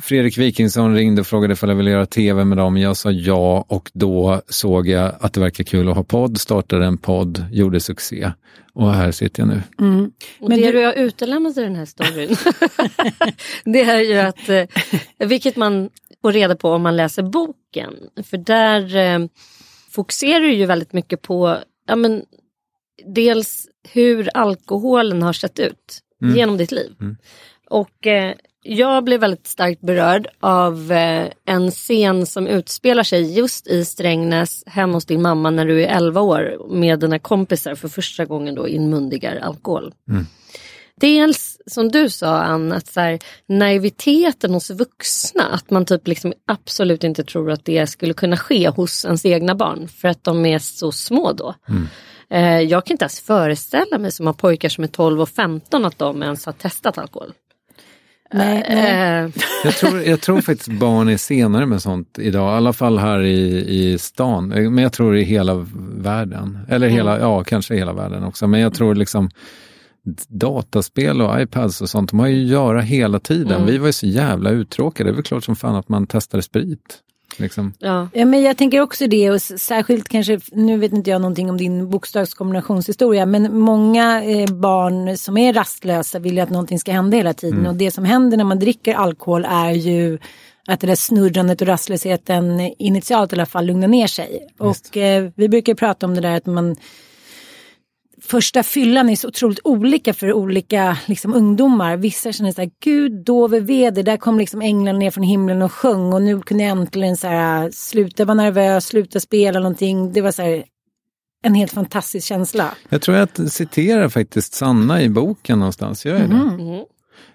[0.00, 2.76] Fredrik Wikingsson ringde och frågade ifall jag ville göra tv med dem.
[2.76, 6.86] Jag sa ja och då såg jag att det verkar kul att ha podd, startade
[6.86, 8.32] en podd, gjorde succé.
[8.72, 9.62] Och här sitter jag nu.
[10.40, 12.36] Och Men det du- du har utelämnat i den här storyn,
[13.64, 14.64] det är ju att, eh,
[15.28, 15.90] vilket man
[16.22, 17.94] får reda på om man läser boken.
[18.24, 19.18] För där eh,
[19.90, 22.24] fokuserar du ju väldigt mycket på, ja men,
[23.06, 26.00] dels hur alkoholen har sett ut
[26.34, 26.92] genom ditt liv.
[27.70, 33.66] Och eh, jag blev väldigt starkt berörd av eh, en scen som utspelar sig just
[33.66, 37.88] i Strängnäs hemma hos din mamma när du är 11 år med dina kompisar för
[37.88, 39.94] första gången då inmundigar alkohol.
[41.00, 46.32] Dels som du sa Ann, att så här, naiviteten hos vuxna, att man typ liksom
[46.46, 50.46] absolut inte tror att det skulle kunna ske hos ens egna barn för att de
[50.46, 51.54] är så små då.
[52.30, 55.84] Eh, jag kan inte ens föreställa mig som har pojkar som är 12 och 15
[55.84, 57.32] att de ens har testat alkohol.
[58.32, 59.24] Nej, nej.
[59.24, 59.30] Eh,
[59.64, 63.22] Jag tror, jag tror faktiskt barn är senare med sånt idag, i alla fall här
[63.22, 64.48] i, i stan.
[64.48, 65.66] Men jag tror i hela
[65.96, 66.58] världen.
[66.68, 68.46] Eller hela, ja kanske hela världen också.
[68.46, 69.30] Men jag tror liksom
[70.28, 73.66] dataspel och iPads och sånt, de har ju att göra hela tiden.
[73.66, 75.10] Vi var ju så jävla uttråkade.
[75.10, 76.98] Det är väl klart som fan att man testade sprit.
[77.40, 77.72] Liksom.
[77.78, 78.08] ja.
[78.12, 81.56] Ja, men jag tänker också det och särskilt kanske, nu vet inte jag någonting om
[81.56, 87.16] din bokstavskombinationshistoria, men många eh, barn som är rastlösa vill ju att någonting ska hända
[87.16, 90.18] hela tiden och det som händer när man dricker alkohol är ju
[90.68, 94.48] att det där snurrandet och rastlösheten initialt i alla fall lugnar ner sig.
[94.58, 96.76] Och eh, vi brukar prata om det där att man
[98.30, 101.96] första fyllan är så otroligt olika för olika liksom, ungdomar.
[101.96, 105.72] Vissa känner så här, gud dove väder, där kom liksom änglarna ner från himlen och
[105.72, 110.12] sjöng och nu kunde jag äntligen så här, sluta vara nervös, sluta spela någonting.
[110.12, 110.64] Det var så här,
[111.42, 112.74] en helt fantastisk känsla.
[112.88, 116.06] Jag tror att jag citerar faktiskt Sanna i boken någonstans.
[116.06, 116.84] Gör jag det?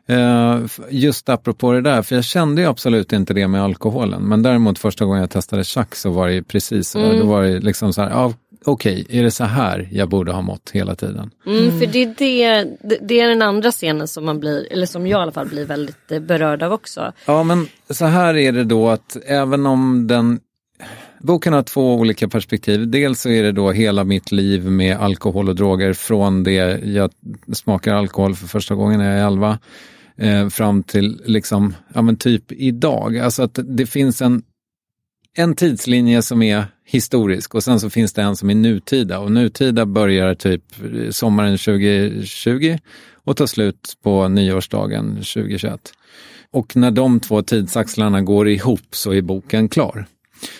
[0.08, 4.22] Eh, just apropå det där, för jag kände ju absolut inte det med alkoholen.
[4.22, 7.00] Men däremot första gången jag testade chack så var det ju precis så.
[7.00, 7.20] Mm.
[7.20, 8.34] Då var det liksom så här, ja,
[8.66, 11.32] okej, är det så här jag borde ha mått hela tiden?
[11.46, 14.86] Mm, för det är, det, det- det är den andra scenen som man blir, eller
[14.86, 17.14] som jag i alla fall blir väldigt eh, berörd av också.
[17.26, 20.40] Ja, men så här är det då att även om den
[21.20, 22.88] Boken har två olika perspektiv.
[22.88, 27.12] Dels så är det då hela mitt liv med alkohol och droger från det jag
[27.54, 29.60] smakar alkohol för första gången när jag är 11
[30.18, 33.18] eh, fram till liksom, ja men typ idag.
[33.18, 34.44] Alltså att det finns en,
[35.36, 39.32] en tidslinje som är historisk och sen så finns det en som är nutida och
[39.32, 40.64] nutida börjar typ
[41.10, 42.78] sommaren 2020
[43.14, 45.94] och tar slut på nyårsdagen 2021.
[46.52, 50.06] Och när de två tidsaxlarna går ihop så är boken klar.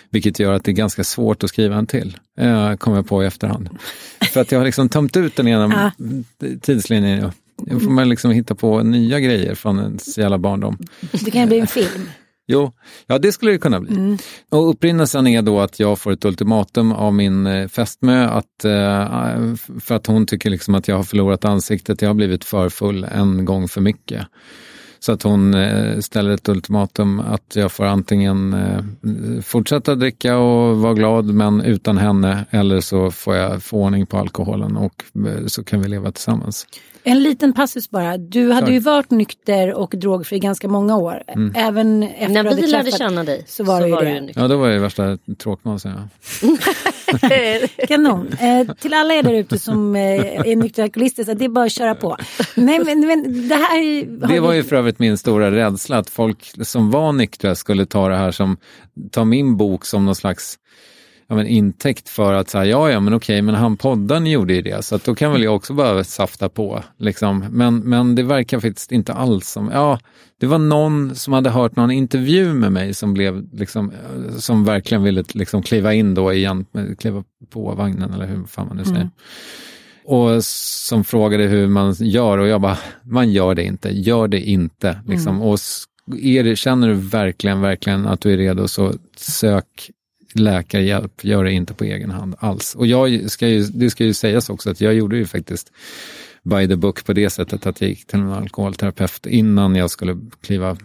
[0.10, 3.24] Vilket gör att det är ganska svårt att skriva en till, eh, kommer jag på
[3.24, 3.70] i efterhand.
[4.34, 5.92] För att jag har liksom tömt ut den ena
[6.62, 7.32] tidslinjen.
[7.58, 10.78] Då får man liksom hitta på nya grejer från ens jävla barndom.
[11.26, 12.10] Det kan bli en film.
[12.48, 12.72] Jo,
[13.08, 14.18] ja det skulle det kunna bli.
[14.50, 19.56] Och upprinnelsen är då att jag får ett ultimatum av min eh, fästmö att, eh,
[19.80, 23.04] för att hon tycker liksom att jag har förlorat ansiktet, jag har blivit för full
[23.04, 24.28] en gång för mycket.
[25.00, 28.56] Så att hon eh, ställer ett ultimatum att jag får antingen
[29.44, 34.18] fortsätta dricka och vara glad men utan henne eller så får jag få ordning på
[34.18, 35.04] alkoholen och
[35.48, 36.68] så kan vi leva tillsammans.
[37.08, 38.18] En liten passus bara.
[38.18, 38.74] Du hade Kör.
[38.74, 41.24] ju varit nykter och drogfri ganska många år.
[41.56, 44.22] Även efter När du hade vi lärde träffat- känna dig så var det ju det.
[44.22, 44.42] nykter.
[44.42, 45.92] Ja, då var jag värsta tråkmånsen.
[46.42, 46.58] Ja.
[47.88, 48.28] Kanon.
[48.40, 50.02] Eh, till alla er där ute som eh,
[50.50, 52.18] är nyktra alkoholister, så det är bara att köra på.
[52.56, 55.98] Nej men, men det här är ju- Det var ju för övrigt min stora rädsla,
[55.98, 58.58] att folk som var nyktra skulle ta det här som,
[59.12, 60.56] ta min bok som någon slags
[61.28, 64.62] ja, men intäkt för att säga ja, ja, men okej, men han podden gjorde ju
[64.62, 66.84] det, så att då kan väl jag också bara safta på.
[66.98, 67.46] Liksom.
[67.52, 70.00] Men, men det verkar faktiskt inte alls som, ja,
[70.40, 74.66] det var någon som hade hört någon intervju med mig som blev, liksom, eh, som
[74.66, 78.78] verkligen ville liksom kliva in då igen, eh, kliva på vagnen eller hur fan man
[78.78, 79.10] nu säger.
[80.08, 84.42] Och som frågade hur man gör och jag bara, man gör det inte, gör det
[84.42, 85.00] inte.
[85.08, 85.42] Liksom.
[85.42, 85.84] Och s-
[86.22, 89.66] är det, känner du verkligen, verkligen att du är redo så sök
[90.40, 92.76] läkarhjälp, gör det inte på egen hand alls.
[92.76, 95.72] Och jag ska ju, det ska ju sägas också att jag gjorde ju faktiskt
[96.44, 100.18] by the book på det sättet att jag gick till en alkoholterapeut innan jag skulle
[100.42, 100.78] kliva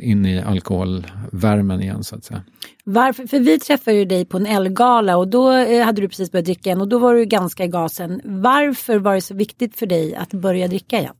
[0.00, 2.42] in i alkoholvärmen igen så att säga.
[2.84, 3.26] Varför?
[3.26, 6.44] För vi träffade ju dig på en Elgala och då eh, hade du precis börjat
[6.44, 8.20] dricka igen och då var du ganska i gasen.
[8.24, 11.14] Varför var det så viktigt för dig att börja dricka igen?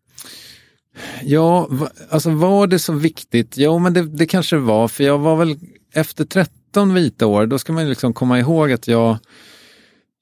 [1.22, 1.68] Ja,
[2.10, 3.54] alltså var det så viktigt?
[3.56, 5.56] Jo, men det, det kanske var, för jag var väl
[5.94, 6.24] efter
[6.76, 9.18] 13 vita år, då ska man ju liksom komma ihåg att jag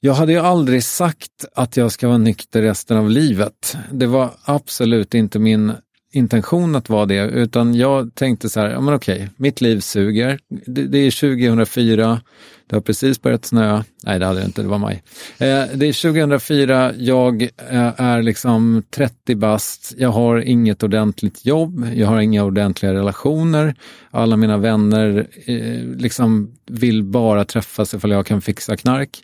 [0.01, 3.77] jag hade ju aldrig sagt att jag ska vara nykter resten av livet.
[3.93, 5.73] Det var absolut inte min
[6.17, 10.39] intention att vara det, utan jag tänkte så här, ja men okej, mitt liv suger.
[10.49, 12.21] Det, det är 2004,
[12.67, 13.85] det har precis börjat snöa.
[14.03, 15.03] Nej, det hade det inte, det var maj.
[15.39, 21.89] Eh, det är 2004, jag eh, är liksom 30 bast, jag har inget ordentligt jobb,
[21.95, 23.75] jag har inga ordentliga relationer.
[24.11, 29.23] Alla mina vänner eh, liksom vill bara träffas ifall jag kan fixa knark.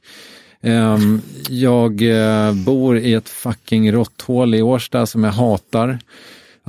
[0.63, 5.99] Ehm, jag eh, bor i ett fucking råtthål i Årsta som jag hatar.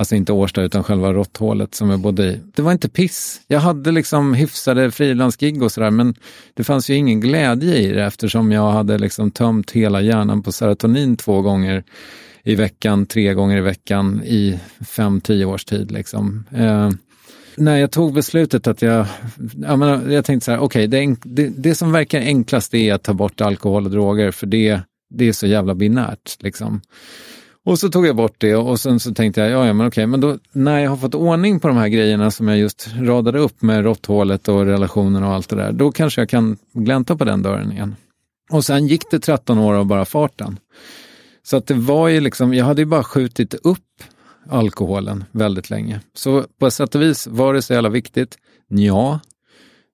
[0.02, 2.40] Alltså inte Årsta utan själva råtthålet som jag bodde i.
[2.54, 3.40] Det var inte piss.
[3.46, 6.14] Jag hade liksom hyfsade frilansgig och sådär men
[6.54, 10.52] det fanns ju ingen glädje i det eftersom jag hade liksom tömt hela hjärnan på
[10.52, 11.84] serotonin två gånger
[12.44, 15.90] i veckan, tre gånger i veckan i fem, tio års tid.
[15.90, 16.44] Liksom.
[16.50, 16.90] Eh,
[17.56, 19.06] när jag tog beslutet att jag,
[19.56, 23.02] jag, menar, jag tänkte så här, okej, det, det, det som verkar enklast är att
[23.02, 26.36] ta bort alkohol och droger, för det, det är så jävla binärt.
[26.40, 26.80] Liksom.
[27.64, 30.06] Och så tog jag bort det och sen så tänkte jag, ja, ja men okej,
[30.06, 33.38] men då när jag har fått ordning på de här grejerna som jag just radade
[33.38, 37.24] upp med råtthålet och relationen och allt det där, då kanske jag kan glänta på
[37.24, 37.96] den dörren igen.
[38.50, 40.58] Och sen gick det 13 år av bara farten.
[41.42, 44.02] Så att det var ju liksom, jag hade ju bara skjutit upp
[44.48, 46.00] alkoholen väldigt länge.
[46.14, 48.38] Så på ett sätt och vis var det så jävla viktigt?
[48.68, 49.20] Ja.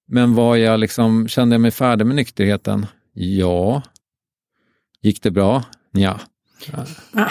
[0.09, 2.87] Men var jag liksom, kände jag mig färdig med nykterheten?
[3.13, 3.83] Ja.
[5.03, 5.65] Gick det bra?
[5.91, 6.21] Ja.
[7.13, 7.31] Ah.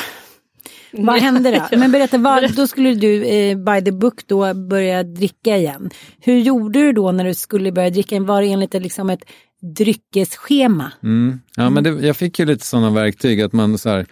[0.97, 1.77] Vad hände då?
[1.77, 5.89] Men berätta, vad, då skulle du eh, by the book då börja dricka igen.
[6.19, 8.25] Hur gjorde du då när du skulle börja dricka igen?
[8.25, 9.23] Var det enligt liksom ett
[9.61, 10.91] dryckesschema?
[11.03, 11.39] Mm.
[11.55, 14.05] Ja, men det, jag fick ju lite sådana verktyg att man så här,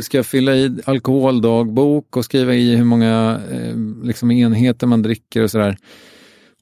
[0.00, 5.42] ska jag fylla i alkoholdagbok och skriva i hur många eh, liksom enheter man dricker
[5.42, 5.76] och sådär.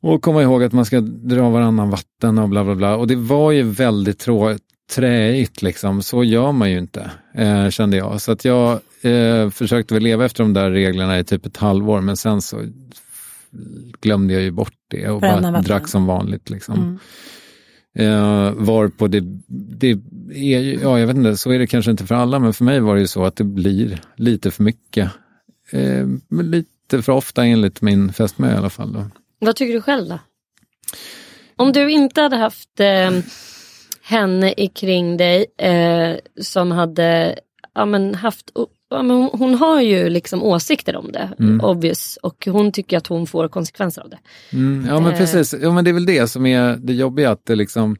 [0.03, 2.97] Och komma ihåg att man ska dra varannan vatten och bla bla bla.
[2.97, 4.57] Och det var ju väldigt trå
[4.95, 6.03] träigt liksom.
[6.03, 8.21] Så gör man ju inte, eh, kände jag.
[8.21, 12.01] Så att jag, eh, försökte väl leva efter de där reglerna i typ ett halvår
[12.01, 12.67] men sen så
[14.01, 16.51] glömde jag ju bort det och Bränna bara drack som vanligt.
[16.51, 16.75] Liksom.
[16.75, 16.99] Mm.
[17.95, 19.91] Eh, varpå det, det
[20.31, 22.65] är ju, ja jag vet inte, så är det kanske inte för alla, men för
[22.65, 25.11] mig var det ju så att det blir lite för mycket.
[25.73, 26.07] Eh,
[26.43, 28.93] lite för ofta enligt min fästmö i alla fall.
[28.93, 29.05] Då.
[29.39, 30.19] Vad tycker du själv då?
[31.57, 33.11] Om du inte hade haft eh,
[34.03, 37.39] henne i kring dig eh, som hade
[37.75, 38.51] ja, men haft
[38.91, 41.61] ja, men hon, hon har ju liksom åsikter om det, Mm.
[41.61, 44.19] obvious, och hon tycker att hon får konsekvenser av det.
[44.53, 45.19] Mm, ja men Eh.
[45.19, 47.97] precis, ja, men det är väl det som är det jobbiga att det liksom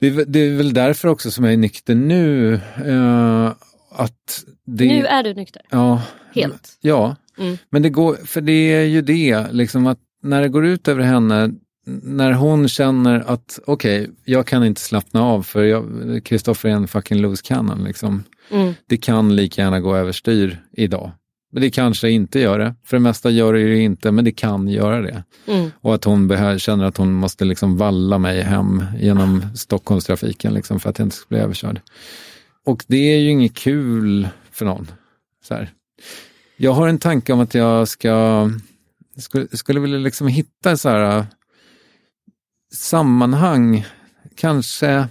[0.00, 2.54] det är, väl- det är väl därför också som jag är nykter nu.
[2.86, 3.52] Eh,
[3.96, 6.02] att det, Nu är du nykter, ja,
[6.34, 6.78] helt.
[6.80, 7.56] Ja, Mm.
[7.70, 11.02] men det går, för det är ju det, liksom att när det går ut över
[11.02, 11.50] henne,
[12.02, 17.18] när hon känner att okej, jag kan inte slappna av för Kristoffer är en fucking
[17.20, 17.84] loose cannon.
[17.84, 18.24] Liksom.
[18.50, 18.74] Mm.
[18.86, 21.12] Det kan lika gärna gå överstyr idag.
[21.52, 22.74] Men det kanske inte gör det.
[22.84, 25.24] För det mesta gör det ju inte, men det kan göra det.
[25.46, 25.70] Mm.
[25.80, 30.90] Och att hon känner att hon måste liksom valla mig hem genom Stockholmstrafiken liksom, för
[30.90, 31.80] att jag inte ska bli överkörd.
[32.66, 34.90] Och det är ju inget kul för någon.
[35.44, 35.70] Så här.
[36.56, 38.48] Jag har en tanke om att jag ska
[39.16, 41.24] skulle, skulle vilja liksom hitta så här äh,
[42.74, 43.86] sammanhang,
[44.36, 45.08] kanske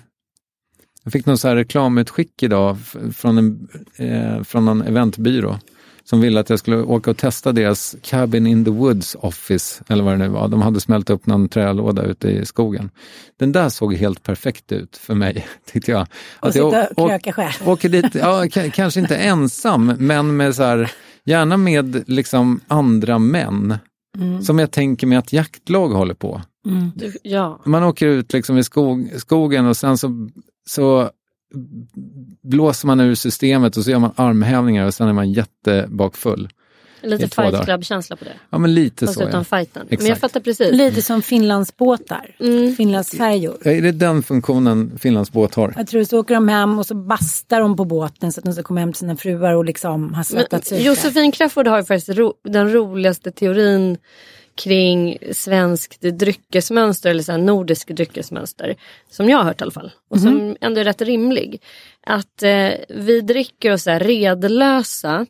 [1.04, 2.78] jag fick någon så här reklamutskick idag
[3.16, 5.60] från en, eh, från en eventbyrå
[6.04, 10.04] som ville att jag skulle åka och testa deras Cabin in the Woods Office, eller
[10.04, 10.48] vad det nu var.
[10.48, 12.90] De hade smält upp någon trälåda ute i skogen.
[13.40, 16.02] Den där såg helt perfekt ut för mig, tyckte jag.
[16.40, 17.70] Och Att jag sitta och kröka själv.
[17.70, 20.92] åker dit, ja, kanske inte ensam, men med så här,
[21.26, 23.78] gärna med liksom andra män.
[24.42, 26.42] Som jag tänker mig att jaktlag håller på.
[26.96, 27.62] Du, ja.
[27.66, 30.30] Man åker ut liksom i skog, skogen och sen så,
[30.66, 31.10] så
[32.42, 36.50] blåser man ur systemet och så gör man armhävningar och sen är man jättebakfull.
[37.06, 38.34] Lite fight club-känsla på det.
[38.50, 39.58] Ja men lite Fast så utan ja.
[39.58, 39.86] fighten.
[39.90, 40.22] Men jag Exakt.
[40.22, 40.72] fattar precis.
[40.72, 42.76] Lite som Finlandsbåtar, Mm.
[42.76, 43.68] Finlandsfärjor.
[43.68, 45.74] Är det den funktionen Finlands båt har?
[45.78, 48.54] Jag tror så åker de hem och så bastar de på båten så att de
[48.54, 50.82] ska komma hem till sina fruar och liksom har svettats ut.
[50.82, 53.98] Josefin Crafoord har ju faktiskt ro, den roligaste teorin
[54.56, 58.76] kring svenskt dryckesmönster eller så här nordisk dryckesmönster.
[59.10, 59.92] Som jag har hört i alla fall.
[60.10, 61.62] Och som ändå är rätt rimlig.
[62.08, 65.26] Att eh, vi dricker oss redlösa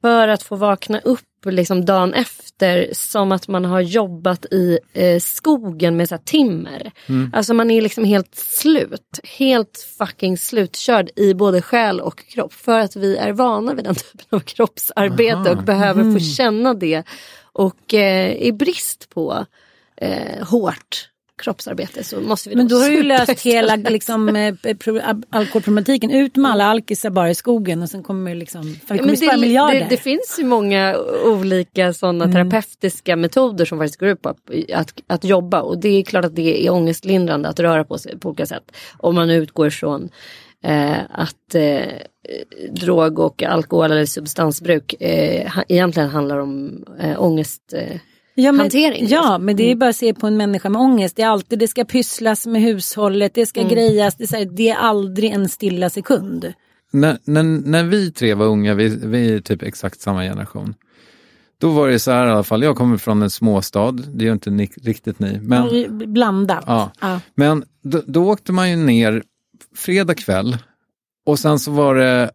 [0.00, 5.18] för att få vakna upp liksom dagen efter som att man har jobbat i eh,
[5.18, 6.92] skogen med så här timmer.
[7.32, 9.20] Alltså man är liksom helt slut.
[9.38, 12.52] Helt fucking slutkörd i både själ och kropp.
[12.52, 17.02] För att vi är vana vid den typen av kroppsarbete och behöver få känna det.
[17.58, 19.46] Och eh, i brist på
[19.96, 21.08] eh, hårt
[21.42, 25.22] kroppsarbete så måste vi Men då har du ju löst hela liksom, eh, pro- al-
[25.30, 26.10] alkoholproblematiken.
[26.10, 29.80] Ut med alla alkisar bara i skogen och sen kommer liksom, Ja, kommer det, miljarder.
[29.80, 32.34] det, det finns ju många olika sådana Mm.
[32.34, 34.38] terapeutiska metoder som faktiskt går ut på att,
[34.74, 38.18] att, att jobba och det är klart att det är ångestlindrande att röra på sig
[38.18, 38.72] på olika sätt.
[38.98, 40.08] Om man utgår från
[40.64, 41.82] eh, att eh,
[42.70, 47.72] drog och alkohol eller substansbruk eh, ha, egentligen handlar om eh, ångest.
[47.72, 47.96] Eh,
[48.34, 49.44] ja, men, hantering, Ja, liksom.
[49.44, 51.16] men det är ju bara att se på en människa med ångest.
[51.16, 54.44] Det är alltid, det ska pysslas med hushållet, det ska grejas, det är, så här,
[54.44, 56.52] det är aldrig en stilla sekund.
[56.90, 60.74] När, när, när vi tre var unga, vi, vi är typ exakt samma generation.
[61.60, 64.32] Då var det så här i alla fall, jag kommer från en småstad, det gör
[64.32, 65.40] inte ni, riktigt ni.
[65.40, 66.64] Men, Blandat.
[66.66, 66.90] Ja.
[67.00, 67.20] Ja.
[67.34, 69.22] Men då, då åkte man ju ner
[69.78, 70.58] fredag kväll
[71.26, 72.30] och sen så var det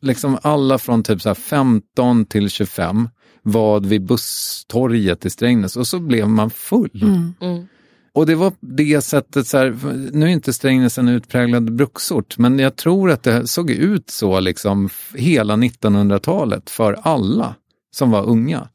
[0.00, 3.08] liksom alla från typ så här 15 till 25
[3.42, 7.02] vad vid busstorget i Strängnäs och så blev man full.
[7.40, 7.66] mm.
[8.14, 9.76] Och det var det sättet, så här,
[10.12, 14.40] nu är inte Strängnäs en utpräglad bruksort, men jag tror att det såg ut så
[14.40, 17.54] liksom hela 1900-talet för alla
[17.96, 18.68] som var unga.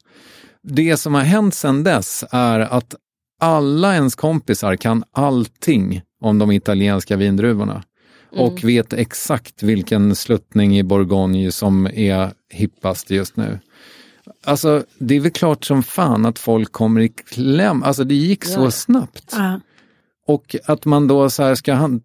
[0.62, 2.94] Det som har hänt sedan dess är att
[3.40, 7.82] alla ens kompisar kan allting om de italienska vindruvorna
[8.36, 13.58] och vet exakt vilken sluttning i Bourgogne som är hippast just nu.
[14.44, 17.82] Alltså, det är väl klart som fan att folk kommer i kläm.
[17.82, 18.70] Alltså, det gick så Ja.
[18.70, 19.32] snabbt.
[19.32, 19.60] Ja.
[20.26, 22.00] Och att man då så här ska, han,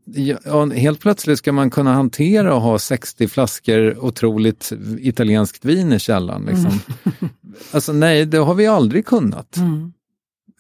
[0.46, 6.00] ja, helt plötsligt ska man kunna hantera och ha 60 flaskor otroligt italienskt vin i
[6.00, 6.46] källaren.
[6.46, 6.80] Liksom.
[7.72, 9.58] Alltså nej, det har vi aldrig kunnat.
[9.58, 9.92] Vi,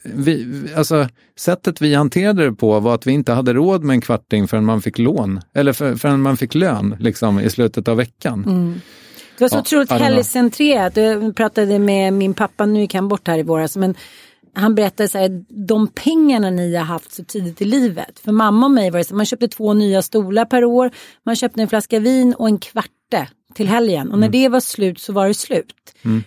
[0.04, 1.08] vi- alltså,
[1.40, 4.66] sättet vi hanterade det på var att vi inte hade råd med en kvarting förrän
[4.66, 8.44] man fick lån, eller för, förrän man fick lön liksom, i slutet av veckan.
[9.38, 10.98] Det var så Ja, otroligt helgcentrerat.
[10.98, 13.96] Jag pratade med min pappa, nu gick han bort här i våras, men
[14.54, 18.20] han berättade så här, de pengarna ni har haft så tidigt i livet.
[18.20, 20.92] För mamma och mig var det så, man köpte två nya stolar per år,
[21.26, 25.00] man köpte en flaska vin och en kvarte till helgen och när det var slut
[25.00, 25.76] så var det slut.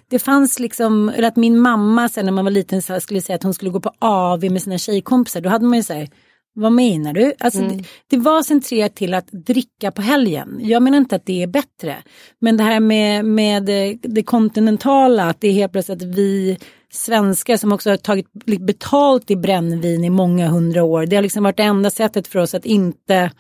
[0.09, 3.21] Det fanns liksom, eller att min mamma sen när man var liten så här, skulle
[3.21, 6.09] säga att hon skulle gå på AV med sina tjejkompisar, då hade man ju såhär
[6.55, 7.33] vad menar du?
[7.39, 10.59] Alltså, det, det var centrerat till att dricka på helgen.
[10.61, 11.97] Jag menar inte att det är bättre.
[12.39, 16.59] Men det här med, med det, det kontinentala, att det är helt plötsligt att vi
[16.93, 18.27] svenskar som också har tagit
[18.61, 21.07] betalt i brännvin i många hundra år.
[21.07, 23.31] Det har liksom varit det enda sättet för oss att inte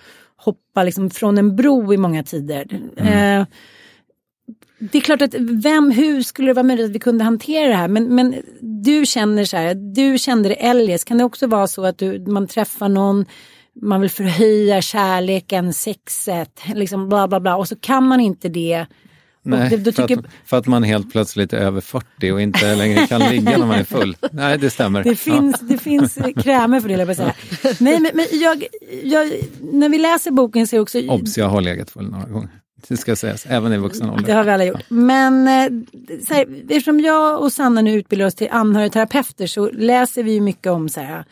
[0.44, 2.66] hoppa liksom från en bro i många tider.
[2.96, 3.46] Eh,
[4.78, 5.34] det är klart att
[5.64, 7.88] vem, hur skulle det vara möjligt att vi kunde hantera det här?
[7.88, 11.04] Men, men du känner så här, du kände det eljest.
[11.04, 13.26] Kan det också vara så att du, man träffar någon,
[13.82, 18.86] man vill förhöja kärleken, sexet, liksom bla bla bla och så kan man inte det.
[19.44, 22.74] Nej, det- för, tycker- att, för att man helt plötsligt är över 40 och inte
[22.74, 24.16] längre kan ligga när man är full.
[24.32, 25.04] Nej, det stämmer.
[25.04, 27.34] Det finns, det finns krämer för det, jag säga.
[27.80, 28.64] Nej, men, men jag,
[29.02, 29.32] jag,
[29.72, 30.98] när vi läser boken så är det också...
[30.98, 31.12] Ja.
[31.12, 32.48] Obs, jag har legat full några gånger.
[32.88, 34.34] Det ska sägas, även i vuxen Det ålder.
[34.34, 34.82] har vi alla gjort.
[34.88, 35.68] Men eh,
[36.28, 40.72] så här, eftersom jag och Sanna nu utbildar oss till anhörigterapeuter så läser vi mycket
[40.72, 41.24] om så här,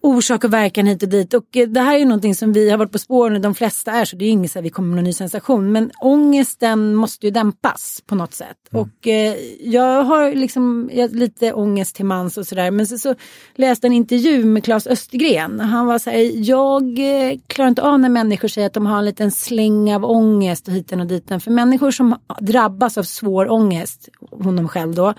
[0.00, 1.34] orsak och verkan hit och dit.
[1.34, 3.54] Och eh, det här är ju någonting som vi har varit på spåren och de
[3.54, 5.72] flesta är så det är inget så här, vi kommer med någon ny sensation.
[5.72, 8.56] Men ångesten måste ju dämpas på något sätt.
[8.72, 12.70] Och eh, jag har liksom jag, har lite ångest till mans och sådär.
[12.70, 13.14] Men så, så
[13.54, 15.60] läste en intervju med Claes Östergren.
[15.60, 18.98] Han var så här, jag eh, klarar inte av när människor säger att de har
[18.98, 21.40] en liten släng av ångest och hiten och diten.
[21.40, 25.14] För människor som drabbas av svår ångest, honom själv då,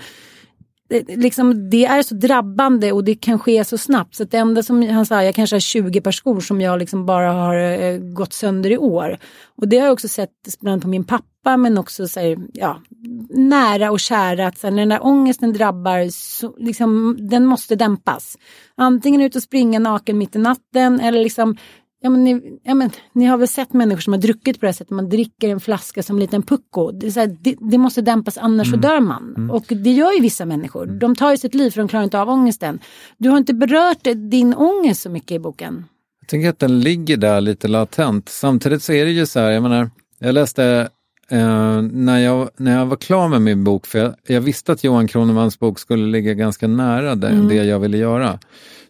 [0.89, 4.15] Eh, liksom, det är så drabbande och det kan ske så snabbt.
[4.15, 7.05] Så det enda som han sa, jag kanske har 20 par skor som jag liksom
[7.05, 9.17] bara har eh, gått sönder i år.
[9.57, 12.37] Och det har jag också sett bland annat på min pappa men också så här,
[12.53, 12.81] ja,
[13.29, 14.47] nära och kära.
[14.47, 18.37] Att så här, när den där ångesten drabbar, så, liksom, den måste dämpas.
[18.75, 21.57] Antingen ut och springa naken mitt i natten eller liksom
[22.02, 24.68] Ja, men ni, ja, men, ni har väl sett människor som har druckit på det
[24.68, 24.89] här sättet.
[24.89, 26.91] Man dricker en flaska som en liten pucko.
[26.91, 29.50] Det, här, det, det måste dämpas annars så dör man.
[29.52, 30.86] Och det gör ju vissa människor.
[30.86, 32.80] De tar ju sitt liv för de klarar inte av ångesten.
[33.18, 35.86] Du har inte berört din ångest så mycket i boken.
[36.22, 38.30] Jag tänker att den ligger där lite latent.
[38.30, 39.89] Samtidigt så är det ju så här, jag menar,
[40.20, 40.89] jag läste
[41.30, 44.84] eh, när, jag, när jag var klar med min bok, för jag, jag visste att
[44.84, 48.39] Johan Kronemans bok skulle ligga ganska nära det, det jag ville göra.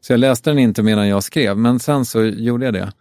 [0.02, 2.92] Så jag läste den inte medan jag skrev, men sen så gjorde jag det.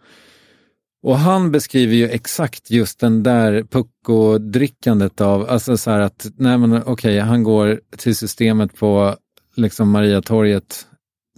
[1.03, 6.57] Och han beskriver ju exakt just den där pucko-drickandet av, alltså så här att, nej
[6.57, 9.15] men okej, han går till systemet på
[9.55, 10.85] liksom Mariatorget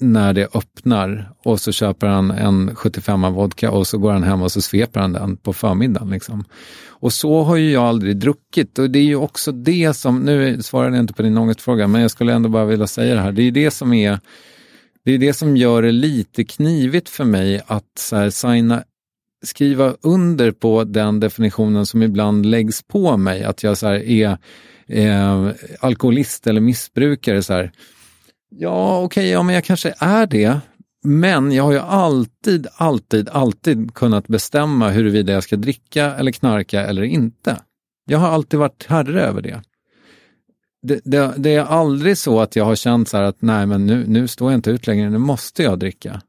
[0.01, 4.41] när det öppnar och så köper han en 75a vodka och så går han hem
[4.41, 6.09] och så sveper han den på förmiddagen.
[6.09, 6.43] Liksom.
[6.87, 10.61] Och så har ju jag aldrig druckit och det är ju också det som, nu
[10.61, 13.31] svarade jag inte på din ångestfråga, men jag skulle ändå bara vilja säga det här,
[13.31, 14.19] det är det som är
[15.05, 18.83] det är det som gör det lite knivigt för mig att så här, signa,
[19.45, 24.37] skriva under på den definitionen som ibland läggs på mig, att jag så här, är
[24.87, 27.43] eh, alkoholist eller missbrukare.
[27.43, 27.71] Så här.
[28.49, 30.59] Ja, okej, ja, men jag kanske är det.
[31.03, 36.85] Men jag har ju alltid, alltid, alltid kunnat bestämma huruvida jag ska dricka eller knarka
[36.85, 37.61] eller inte.
[38.05, 39.61] Jag har alltid varit herre över det.
[40.81, 43.85] Det, det, det är aldrig så att jag har känt så här att nej, men
[43.85, 46.21] nu, nu står jag inte ut längre, nu måste jag dricka.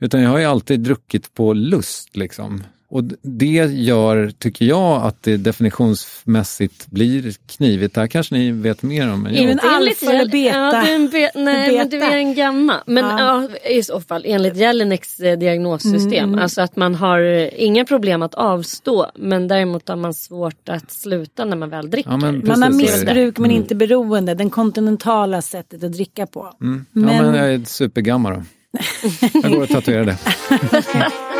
[0.00, 2.62] Utan jag har ju alltid druckit på lust liksom.
[2.92, 7.94] Och det gör, tycker jag, att det definitionsmässigt blir knivigt.
[7.94, 9.42] Det här kanske ni vet mer om än jag.
[9.44, 10.58] en Enligt alfa eller beta?
[10.58, 12.12] Ja, du är en be- nej, men du Beta.
[12.12, 12.74] är en gamma.
[12.86, 13.48] Men Ja.
[13.64, 13.70] ja.
[13.70, 16.28] i så fall enligt Jellineks eh, diagnossystem.
[16.28, 16.38] Mm.
[16.40, 19.06] Alltså att man har eh, inga problem att avstå.
[19.16, 22.10] Men däremot har man svårt att sluta när man väl dricker.
[22.10, 22.98] Ja, men Man har precis det.
[23.00, 24.34] missbruk men inte beroende.
[24.34, 26.52] Den kontinentala sättet att dricka på.
[26.60, 26.86] Mm.
[26.92, 28.42] Men, Ja, men jag är supergammal då.
[29.42, 30.16] Jag går och tatuerar det.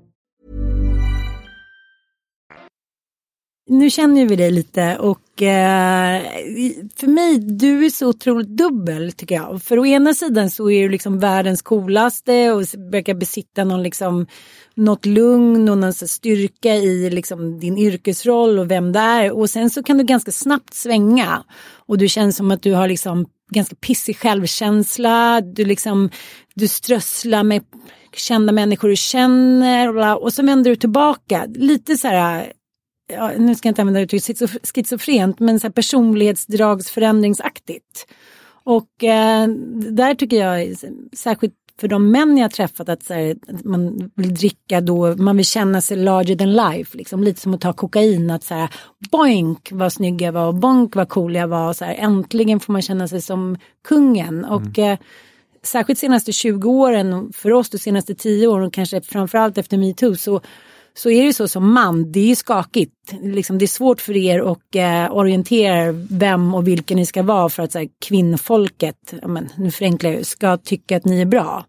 [3.71, 6.21] Nu känner vi dig lite och eh,
[6.95, 9.63] för mig, du är så otroligt dubbel tycker jag.
[9.63, 12.61] För å ena sidan så är du liksom världens coolaste och
[12.91, 14.27] verkar besitta någon liksom
[14.75, 19.31] något lugn och någon styrka i liksom din yrkesroll och vem det är.
[19.31, 21.43] Och sen så kan du ganska snabbt svänga.
[21.85, 25.41] Och du känns som att du har liksom ganska pissig självkänsla.
[25.41, 26.09] Du liksom,
[26.55, 27.63] du strösslar med
[28.15, 29.87] kända människor du känner.
[29.87, 31.45] Och, bla, och så vänder du tillbaka.
[31.55, 32.51] Lite så här
[33.11, 38.07] ja, nu ska jag inte använda uttrycket schizofrent, men så här personlighetsdragsförändringsaktigt.
[38.63, 39.47] Och eh,
[39.91, 40.75] där tycker jag,
[41.13, 45.37] särskilt för de män jag träffat, att, så här, att man vill dricka då, man
[45.37, 46.97] vill känna sig larger than life.
[46.97, 47.23] Liksom.
[47.23, 48.69] Lite som att ta kokain, att så här,
[49.11, 51.73] boink vad snygg jag var och bonk vad cool jag var.
[51.73, 53.57] Så här, äntligen får man känna sig som
[53.87, 54.45] kungen.
[54.45, 54.97] Och eh,
[55.63, 60.15] särskilt senaste 20 åren, för oss de senaste 10 åren och kanske framförallt efter metoo
[60.15, 60.41] så
[60.93, 62.93] så är det så som man, det är ju skakigt.
[63.21, 67.49] Liksom, det är svårt för er att eh, orientera vem och vilken ni ska vara
[67.49, 71.65] för att så här, kvinnfolket, men, nu förenklar jag, ska tycka att ni är bra.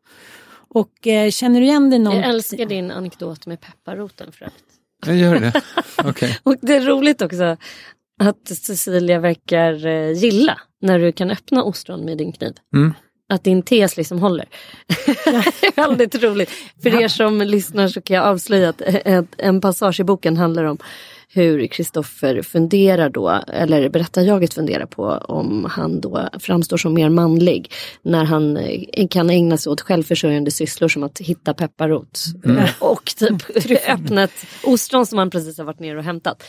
[0.75, 2.16] Och eh, känner du igen dig någon...
[2.16, 4.64] Jag älskar din anekdot med pepparroten för övrigt.
[5.07, 5.53] Jag gör det?
[5.97, 6.11] Okej.
[6.11, 6.33] Okay.
[6.43, 7.57] och det är roligt också
[8.20, 12.55] att Cecilia verkar eh, gilla när du kan öppna ostron med din kniv.
[12.75, 12.95] Mm
[13.33, 14.49] att din tes liksom håller.
[15.76, 16.51] Väldigt roligt.
[16.83, 17.01] För ja.
[17.01, 18.83] er som lyssnar så kan jag avslöja att
[19.39, 20.78] en passage i boken handlar om
[21.35, 27.72] hur Kristoffer funderar då, eller berättarjaget funderar på om han då framstår som mer manlig
[28.03, 32.64] när han eh, kan ägna sig åt självförsörjande sysslor som att hitta pepparrot mm.
[32.78, 33.43] och typ
[33.89, 36.45] öppna ett ostron som han precis har varit ner och hämtat.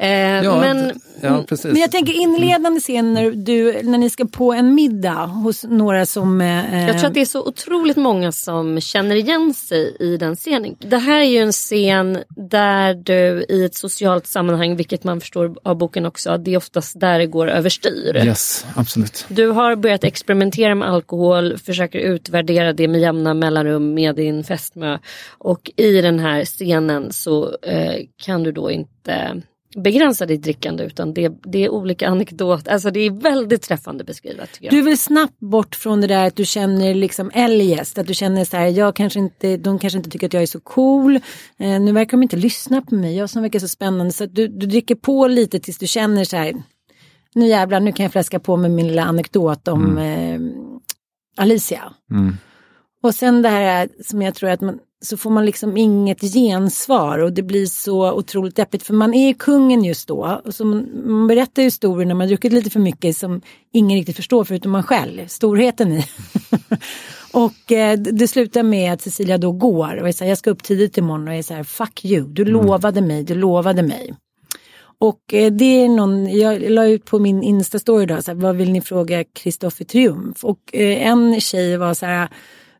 [0.00, 1.64] Eh, ja, men, ja, precis.
[1.64, 6.06] men jag tänker inledande scen när, du, när ni ska på en middag hos några
[6.06, 6.40] som...
[6.40, 10.36] Eh, jag tror att det är så otroligt många som känner igen sig i den
[10.36, 10.76] scenen.
[10.78, 15.54] Det här är ju en scen där du i ett socialt sammanhang, vilket man förstår
[15.62, 18.16] av boken också, det är oftast där det går överstyr.
[18.16, 19.26] Yes, absolut.
[19.28, 24.98] Du har börjat experimentera med alkohol, försöker utvärdera det med jämna mellanrum med din fästmö.
[25.38, 29.42] Och i den här scenen så eh, kan du då inte
[29.76, 32.72] begränsa ditt drickande utan det, det är olika anekdoter.
[32.72, 34.58] Alltså det är väldigt träffande beskrivet.
[34.70, 37.98] Du vill snabbt bort från det där att du känner liksom eljest.
[37.98, 40.46] Att du känner så här, jag kanske inte, de kanske inte tycker att jag är
[40.46, 41.16] så cool.
[41.58, 44.12] Eh, nu verkar de inte lyssna på mig, jag som verkar så spännande.
[44.12, 46.62] Så att du, du dricker på lite tills du känner så här,
[47.34, 50.34] nu jävlar, nu kan jag fläska på med min lilla anekdot om mm.
[50.34, 50.50] eh,
[51.36, 51.92] Alicia.
[52.10, 52.36] Mm.
[53.02, 57.18] Och sen det här som jag tror att man, så får man liksom inget gensvar
[57.18, 60.40] och det blir så otroligt deppigt för man är kungen just då.
[60.44, 63.40] Och så man, man berättar historier när man druckit lite för mycket som
[63.72, 66.04] ingen riktigt förstår förutom man själv, storheten i.
[67.32, 70.50] och eh, det slutar med att Cecilia då går och är så här, jag ska
[70.50, 72.54] upp tidigt imorgon och är så här, fuck you, du mm.
[72.54, 74.14] lovade mig, du lovade mig.
[74.98, 78.72] Och eh, det är någon, jag la ut på min Insta-story så här, vad vill
[78.72, 80.44] ni fråga Kristoffer Triumf?
[80.44, 82.28] Och eh, en tjej var så här,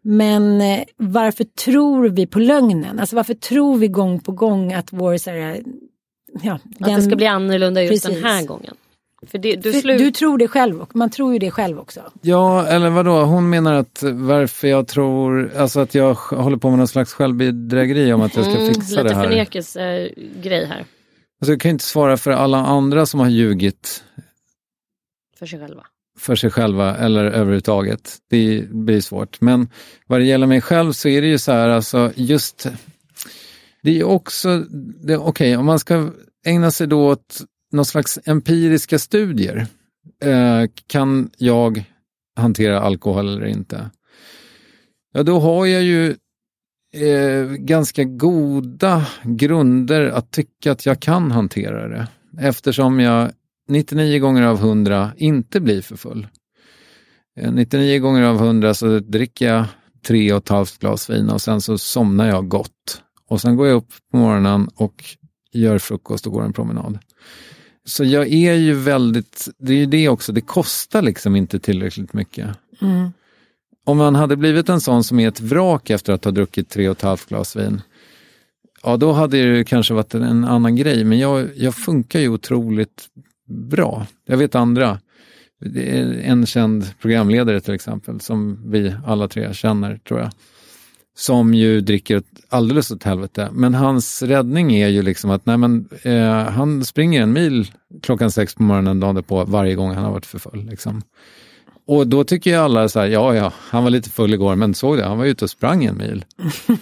[0.02, 2.98] men eh, varför tror vi på lögnen?
[2.98, 5.62] Alltså varför tror vi gång på gång att vår så här,
[6.42, 8.22] ja, den, Att det ska bli annorlunda just precis.
[8.22, 8.74] den här gången.
[9.26, 12.00] För det, du, För du, tror det själv, man tror ju det själv också.
[12.22, 16.78] Ja, eller vadå, hon menar att varför jag tror, alltså att jag håller på med
[16.78, 19.22] någon slags självbedrägeri om att jag ska mm, fixa det här.
[19.22, 20.84] Lite förnekelsegrej här.
[21.40, 24.04] Alltså jag kan inte svara för alla andra som har ljugit.
[25.38, 25.86] För sig själva
[26.20, 28.18] för sig själva eller överhuvudtaget.
[28.30, 29.40] Det blir svårt.
[29.40, 29.68] Men
[30.06, 32.66] vad det gäller mig själv så är det ju så här, alltså just
[33.82, 34.64] det är också,
[35.02, 36.10] okej, okay, om man ska
[36.46, 37.40] ägna sig då åt
[37.72, 39.66] någon slags empiriska studier.
[40.22, 41.84] Eh, kan jag
[42.36, 43.90] hantera alkohol eller inte?
[45.12, 46.16] Ja, då har jag ju
[46.94, 52.08] eh, ganska goda grunder att tycka att jag kan hantera det.
[52.40, 53.30] Eftersom jag
[53.70, 56.26] 99 gånger av 100 inte blir för full.
[57.52, 59.64] 99 eh, gånger av 100 så dricker jag
[60.06, 63.02] tre och ett halvt glas vin och sen så somnar jag gott.
[63.28, 65.04] Och sen går jag upp på morgonen och
[65.52, 66.98] gör frukost och går en promenad.
[67.84, 72.12] Så jag är ju väldigt, det är ju det också, det kostar liksom inte tillräckligt
[72.12, 72.48] mycket.
[72.80, 73.10] Mm.
[73.86, 76.88] Om man hade blivit en sån som är ett vrak efter att ha druckit tre
[76.88, 77.82] och ett halvt glas vin,
[78.82, 81.04] ja då hade det kanske varit en annan grej.
[81.04, 83.08] Men jag, jag funkar ju otroligt
[83.50, 84.06] bra.
[84.26, 85.00] Jag vet andra.
[86.22, 90.30] En känd programledare till exempel, som vi alla tre känner tror jag.
[91.16, 93.48] Som ju dricker alldeles åt helvete.
[93.52, 97.70] Men hans räddning är ju liksom att nej men, eh, han springer en mil
[98.02, 100.66] klockan sex på morgonen dagen på varje gång han har varit för full.
[100.70, 101.02] Liksom.
[101.86, 104.74] Och då tycker ju alla så här, ja ja, han var lite full igår, men
[104.74, 106.24] såg det, han var ute och sprang en mil.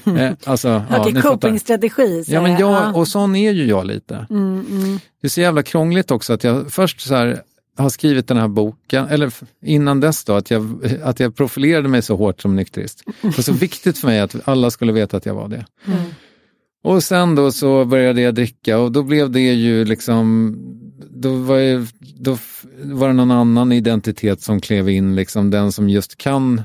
[0.19, 2.25] eh, alltså, Okej, ja, copingstrategi.
[2.27, 4.27] Ja, men jag, och sån är ju jag lite.
[4.31, 4.99] Mm, mm.
[5.21, 7.43] Det är så jävla krångligt också att jag först så här,
[7.77, 9.33] har skrivit den här boken, eller
[9.65, 13.03] innan dess då, att jag, att jag profilerade mig så hårt som nykterist.
[13.23, 15.67] Det var så viktigt för mig att alla skulle veta att jag var det.
[15.87, 15.99] Mm.
[16.85, 20.57] Och sen då så började jag dricka och då blev det ju liksom,
[21.11, 22.39] då var, jag, då
[22.83, 26.63] var det någon annan identitet som klev in, liksom den som just kan,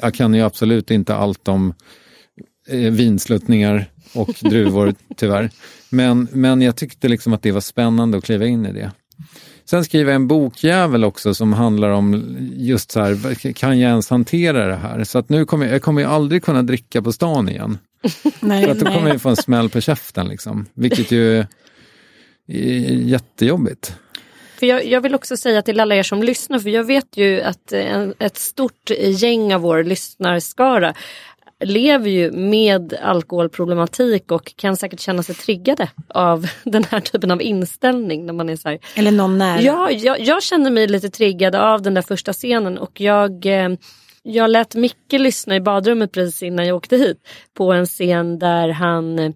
[0.00, 1.74] jag kan ju absolut inte allt om
[2.68, 5.50] eh, vinsluttningar och druvor tyvärr.
[5.88, 8.92] Men, men jag tyckte liksom att det var spännande att kliva in i det.
[9.64, 14.10] Sen skriver jag en bokjävel också som handlar om just så här, kan jag ens
[14.10, 15.04] hantera det här?
[15.04, 17.78] Så att nu kommer jag, jag kommer aldrig kunna dricka på stan igen.
[18.40, 21.44] nej, För att då kommer jag få en smäll på käften liksom, vilket ju
[22.46, 23.94] jättejobbigt.
[24.58, 27.40] För jag, jag, vill också säga till alla er som lyssnar, för jag vet ju
[27.40, 30.94] att en, ett stort gäng av vår lyssnarskara
[31.64, 37.42] lever ju med alkoholproblematik och kan säkert känna sig triggade av den här typen av
[37.42, 38.26] inställning.
[38.26, 39.60] När man är så här, Eller någon nära.
[39.60, 43.68] Ja, jag, jag känner mig lite triggad av den där första scenen och jag eh,
[44.22, 47.16] jag lät Micke lyssna i badrummet precis innan jag åkte hit
[47.54, 49.34] på en scen där han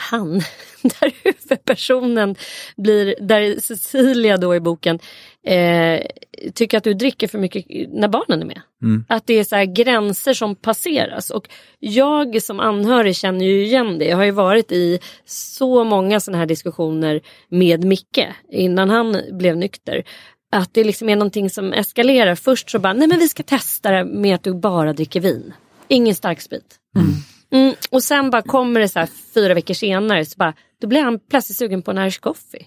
[0.00, 0.32] han,
[0.82, 2.36] där huvudpersonen
[2.76, 4.98] blir, där Cecilia då i boken
[5.46, 6.00] eh,
[6.54, 8.60] tycker att du dricker för mycket när barnen är med.
[8.82, 9.04] Mm.
[9.08, 11.48] Att det är så gränser som passeras och
[11.78, 14.04] jag som anhörig känner ju igen det.
[14.04, 19.56] Jag har ju varit i så många sådana här diskussioner med Micke innan han blev
[19.56, 20.04] nykter.
[20.52, 22.34] Att det liksom är någonting som eskalerar.
[22.34, 25.52] Först så bara, nej men vi ska testa det med att du bara dricker vin.
[25.88, 26.76] Ingen starksprit.
[26.96, 27.10] Mm.
[27.50, 31.02] Mm, och sen bara kommer det så här fyra veckor senare så bara, då blir
[31.02, 32.66] han plötsligt sugen på en Irish coffee.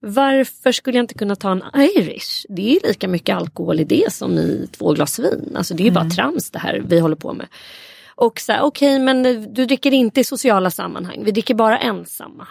[0.00, 2.46] Varför skulle jag inte kunna ta en Irish?
[2.48, 5.52] Det är lika mycket alkohol i det som i två glas vin.
[5.56, 5.94] Alltså det är mm.
[5.94, 7.46] bara trams det här vi håller på med.
[8.14, 9.22] Och så okej okay, men
[9.54, 11.24] du dricker inte i sociala sammanhang.
[11.24, 12.46] Vi dricker bara ensamma.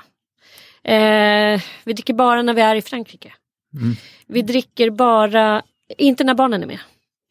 [0.83, 3.33] Eh, vi dricker bara när vi är i Frankrike.
[3.73, 3.95] Mm.
[4.27, 5.61] Vi dricker bara,
[5.97, 6.79] inte när barnen är med.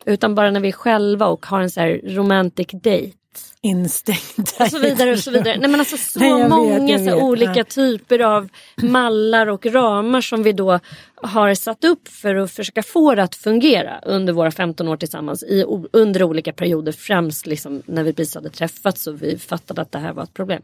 [0.07, 3.13] Utan bara när vi är själva och har en så här romantic date
[3.61, 4.65] instängda.
[4.65, 5.57] Och så vidare och så vidare.
[5.57, 10.43] Nej men alltså så Nej, många vet, så olika typer av mallar och ramar som
[10.43, 10.81] vi då
[11.15, 15.43] har satt upp för att försöka få det att fungera under våra 15 år tillsammans
[15.43, 16.93] i, under olika perioder.
[16.93, 20.35] Främst liksom när vi precis hade träffats och vi fattade att det här var ett
[20.35, 20.63] problem.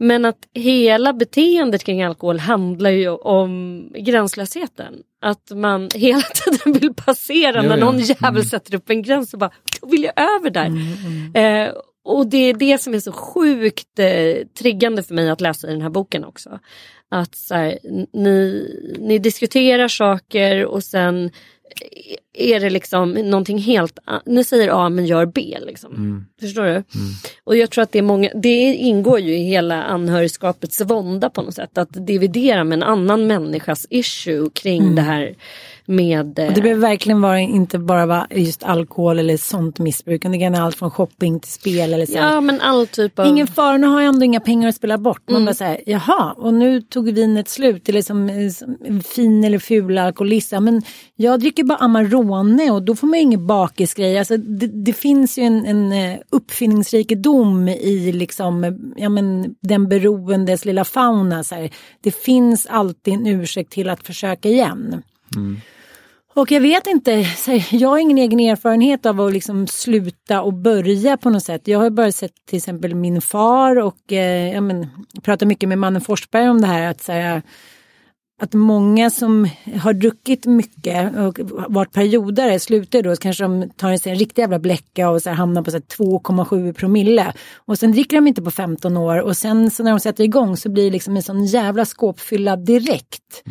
[0.00, 4.94] Men att hela beteendet kring alkohol handlar ju om gränslösheten.
[5.20, 8.04] Att man hela tiden vill passera jo, när någon ja.
[8.04, 8.44] jävel mm.
[8.44, 9.50] sätter upp en gräns och bara,
[9.80, 10.66] då vill jag över där.
[10.66, 11.66] Mm, mm.
[11.66, 11.74] Eh,
[12.08, 15.70] och det är det som är så sjukt eh, triggande för mig att läsa i
[15.70, 16.58] den här boken också.
[17.10, 17.78] Att så här,
[18.12, 18.66] ni,
[18.98, 21.30] ni diskuterar saker och sen
[22.34, 25.58] är det liksom någonting helt Ni säger A men gör B.
[25.66, 25.94] Liksom.
[25.94, 26.26] Mm.
[26.40, 26.70] Förstår du?
[26.70, 26.84] Mm.
[27.44, 31.42] Och jag tror att det är många, det ingår ju i hela anhörigskapets vånda på
[31.42, 31.78] något sätt.
[31.78, 34.94] Att dividera med en annan människas issue kring mm.
[34.94, 35.34] det här
[35.88, 36.26] med...
[36.26, 40.22] Och det behöver verkligen vara, inte bara vara just alkohol eller sånt missbruk.
[40.22, 42.12] Det kan vara allt från shopping till spel eller så.
[42.12, 43.26] Ja men all typ av...
[43.26, 45.22] Ingen fara, nu har jag ändå inga pengar att spela bort.
[45.26, 45.46] Man mm.
[45.46, 47.88] bara säger jaha, och nu tog vinet slut.
[47.88, 50.52] Eller som, som fin eller ful alkoholist.
[50.60, 50.82] men
[51.16, 54.18] jag dricker bara Amarone och då får man ingen bakisgrej.
[54.18, 60.64] Alltså, det, det finns ju en, en eh, uppfinningsrikedom i liksom, ja, men, den beroendes
[60.64, 61.44] lilla fauna.
[61.44, 61.70] Så här.
[62.00, 65.02] Det finns alltid en ursäkt till att försöka igen.
[65.36, 65.60] Mm.
[66.38, 67.26] Och jag vet inte,
[67.70, 71.68] jag har ingen egen erfarenhet av att liksom sluta och börja på något sätt.
[71.68, 74.86] Jag har bara sett till exempel min far och eh, jag men,
[75.22, 76.90] pratar mycket med mannen Forsberg om det här.
[76.90, 77.42] Att, så här,
[78.40, 79.48] att många som
[79.80, 84.42] har druckit mycket och varit periodare slutar då så kanske de tar sig en riktig
[84.42, 87.32] jävla bläcka och så här hamnar på så här 2,7 promille.
[87.56, 90.56] Och sen dricker de inte på 15 år och sen så när de sätter igång
[90.56, 93.42] så blir det liksom en sån jävla skåpfylla direkt.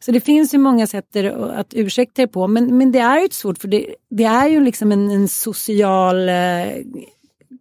[0.00, 1.16] Så det finns ju många sätt
[1.54, 4.48] att ursäkta det på men, men det är ju ett svårt för det, det är
[4.48, 6.34] ju liksom en, en social eh,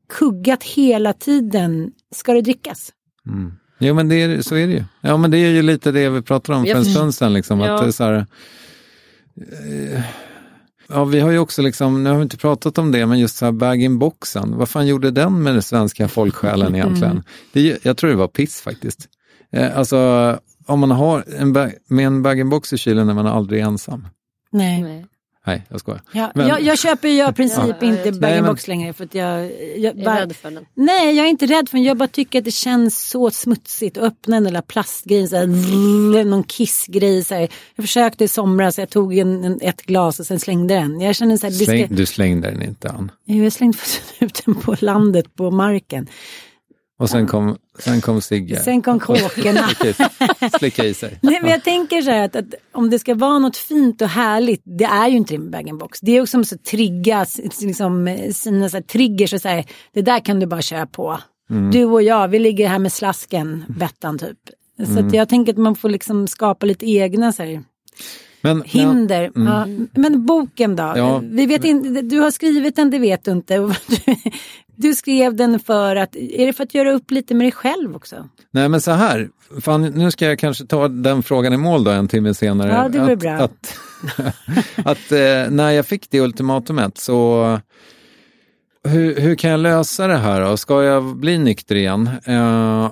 [0.10, 1.92] kuggat hela tiden.
[2.16, 2.92] Ska det drickas?
[3.28, 3.52] Mm.
[3.80, 4.84] Jo men det är, så är det ju.
[5.02, 7.34] Ja men det är ju lite det vi pratade om för en stund sedan.
[7.34, 7.76] Liksom, Ja.
[7.76, 8.26] att det är så här,
[9.94, 10.02] eh,
[10.90, 13.36] ja vi har ju också liksom, nu har vi inte pratat om det, men just
[13.38, 14.58] så här bag-in-boxen.
[14.58, 17.24] Vad fan gjorde den med den svenska folksjälen egentligen?
[17.54, 19.08] Det, är ju- jag tror det var piss faktiskt.
[19.52, 20.00] Eh, alltså
[20.68, 24.08] om man har en bag, med en bag-in-box i kylen är man aldrig ensam.
[24.52, 25.06] Nej.
[25.48, 25.64] Nej.
[25.70, 26.02] Jag skojar.
[26.12, 27.88] Ja, Men- jag, jag köper ju i princip Ja.
[27.88, 30.66] inte bag-in-box längre för att jag, jag, Jag är bara, rädd för den.
[30.74, 31.84] Nej, jag är inte rädd för den.
[31.84, 35.46] Jag bara tycker att det känns så smutsigt att öppna den där plastgrejen, så här,
[35.48, 37.24] vrr, någon kissgrej.
[37.24, 37.50] Så här.
[37.76, 41.02] Jag försökte i somras, jag tog en, en, ett glas och sen slängde den.
[41.02, 43.12] Jag känner så här, det ska, Släng, du slängde den inte Ann.
[43.26, 43.78] Jo, jag slängde
[44.20, 46.08] ut den på landet på marken.
[47.00, 48.60] Och sen kom, sen kom Sigge.
[48.60, 49.70] Sen kom kråkorna.
[50.60, 51.20] Slicka i- sig.
[51.22, 54.08] Nej, men jag tänker så här att, att om det ska vara något fint och
[54.10, 56.00] härligt, det är ju inte det med bag-in-box.
[56.02, 59.64] Det är också som att trigga s- liksom, eh, sina så här, triggers och säga
[59.94, 61.20] det där kan du bara köra på.
[61.50, 61.72] Mm.
[61.72, 64.38] Du och jag, vi ligger här med slasken, Bettan typ.
[64.86, 65.14] Så Mm.
[65.14, 67.64] jag tänker att man får liksom skapa lite egna så här,
[68.46, 69.32] Men, hinder.
[69.34, 70.94] Men, Ja, men boken då?
[70.96, 71.22] Ja.
[71.24, 73.76] Vi vet inte, du har skrivit den, det vet du inte.
[74.78, 77.96] Du, skrev den för att, är det för att göra upp lite med dig själv
[77.96, 78.30] också?
[78.52, 79.30] Nej men så här,
[79.62, 82.70] fan, nu ska jag kanske ta den frågan i mål då en timme senare.
[82.72, 83.32] Ja, det att, bra.
[83.32, 83.78] Att,
[84.86, 87.60] att eh, när jag fick det ultimatumet så
[88.84, 90.58] hur, hur kan jag lösa det här då?
[90.58, 92.10] Ska jag bli nykter igen?
[92.26, 92.92] Eh,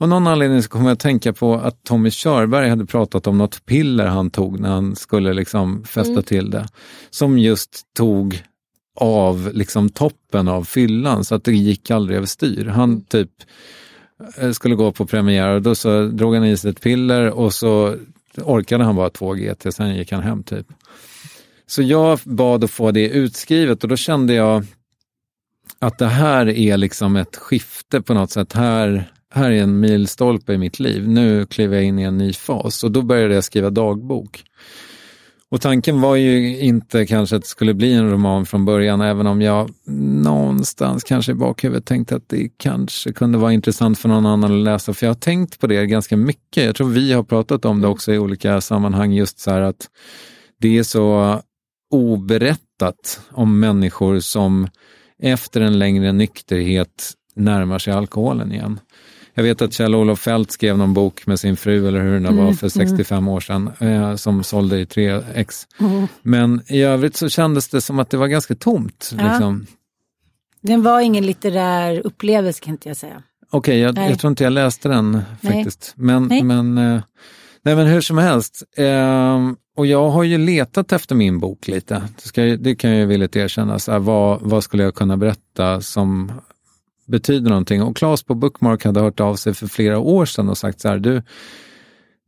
[0.00, 3.38] av någon anledning så kommer jag att tänka på att Tommy Körberg hade pratat om
[3.38, 6.22] något piller han tog när han skulle liksom fästa Mm.
[6.22, 6.68] till det.
[7.10, 8.42] Som just tog
[8.96, 12.66] av liksom toppen av fyllan så att det gick aldrig överstyr.
[12.66, 13.30] Han typ
[14.38, 17.54] eh, skulle gå på premiär och då så drog han i sig ett piller och
[17.54, 17.96] så
[18.36, 20.66] orkade han bara två GT, sen gick han hem typ.
[21.66, 24.64] Så jag bad att få det utskrivet och då kände jag
[25.78, 28.52] att det här är liksom ett skifte på något sätt.
[28.52, 31.08] Här, här är en milstolpe i mitt liv.
[31.08, 34.44] Nu kliver jag in i en ny fas och då började jag skriva dagbok.
[35.50, 39.26] Och tanken var ju inte kanske att det skulle bli en roman från början, även
[39.26, 39.70] om jag
[40.22, 44.64] någonstans kanske i bakhuvudet tänkte att det kanske kunde vara intressant för någon annan att
[44.64, 44.94] läsa.
[44.94, 46.64] För jag har tänkt på det ganska mycket.
[46.64, 49.88] Jag tror vi har pratat om det också i olika sammanhang, just så här att
[50.60, 51.40] det är så
[51.90, 54.68] oberättat om människor som
[55.22, 58.80] efter en längre nykterhet närmar sig alkoholen igen.
[59.40, 62.52] Jag vet att Kjell-Olof Fält skrev någon bok med sin fru, eller hur det var,
[62.52, 65.66] för 65 år sedan, eh, som sålde i 3x.
[66.22, 69.12] Men i övrigt så kändes det som att det var ganska tomt.
[69.18, 69.28] Ja.
[69.28, 69.66] Liksom.
[70.62, 73.22] Den var ingen litterär upplevelse kan inte jag säga.
[73.50, 74.10] Okej, jag, Nej.
[74.10, 75.52] jag tror inte jag läste den Nej.
[75.54, 75.92] faktiskt.
[75.96, 76.42] Men, Nej.
[76.42, 77.02] men, eh,
[77.62, 78.62] nej, men hur som helst.
[78.76, 81.94] ehm, och jag har ju letat efter min bok lite.
[82.22, 83.78] Det, ska, jag- det kan jag ju villigt erkänna.
[83.78, 86.32] Så här, vad, vad skulle jag kunna berätta som
[87.10, 87.82] betyder någonting?
[87.82, 90.88] Och Claes på Bookmark hade hört av sig för flera år sedan och sagt så
[90.88, 91.22] här, du,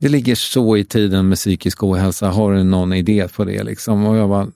[0.00, 3.62] det ligger så i tiden med psykisk ohälsa, har du någon idé på det?
[3.62, 4.06] Liksom?
[4.06, 4.48] Och jag bara,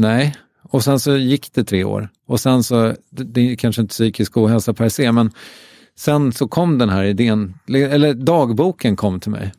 [0.00, 0.34] nej.
[0.62, 2.08] Och sen så gick det tre år.
[2.26, 5.30] Och sen så, det är kanske inte psykisk ohälsa per se, men
[5.96, 9.52] sen så kom den här idén, eller dagboken kom till mig.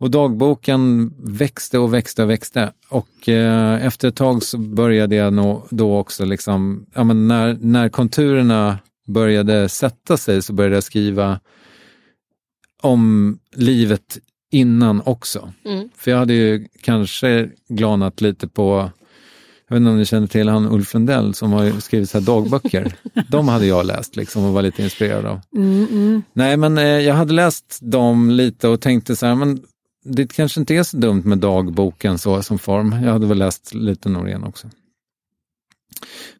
[0.00, 2.72] Och dagboken växte och växte och växte.
[2.88, 7.58] Och eh, efter ett tag så började jag nog då också liksom, ja men när,
[7.60, 11.40] när konturerna började sätta sig så började jag skriva
[12.82, 14.18] om livet
[14.50, 15.52] innan också.
[15.64, 15.88] Mm.
[15.96, 18.90] För jag hade ju kanske glanat lite på,
[19.68, 22.26] jag vet inte om ni känner till han Ulf Lundell som har skrivit så här
[22.26, 22.94] dagböcker.
[23.28, 25.40] De hade jag läst liksom och var lite inspirerad av.
[25.56, 26.22] Mm, mm.
[26.32, 29.62] Nej, men eh, jag hade läst dem lite och tänkte så här, men
[30.08, 32.96] det kanske inte är så dumt med dagboken så som form.
[33.04, 34.68] Jag hade väl läst lite Norén också.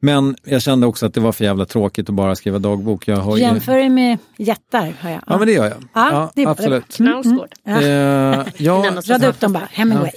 [0.01, 3.09] Men jag kände också att det var för jävla tråkigt att bara skriva dagbok.
[3.09, 3.39] Jag har.
[3.39, 5.23] Jämför det med jättar har jag.
[5.27, 5.85] Ja, men det gör jag.
[5.93, 6.99] Ja, det är absolut.
[6.99, 7.41] Mm, mm.
[7.64, 7.83] Ja.
[7.83, 10.11] Eh, ja, Rada upp dem bara, Hemingway.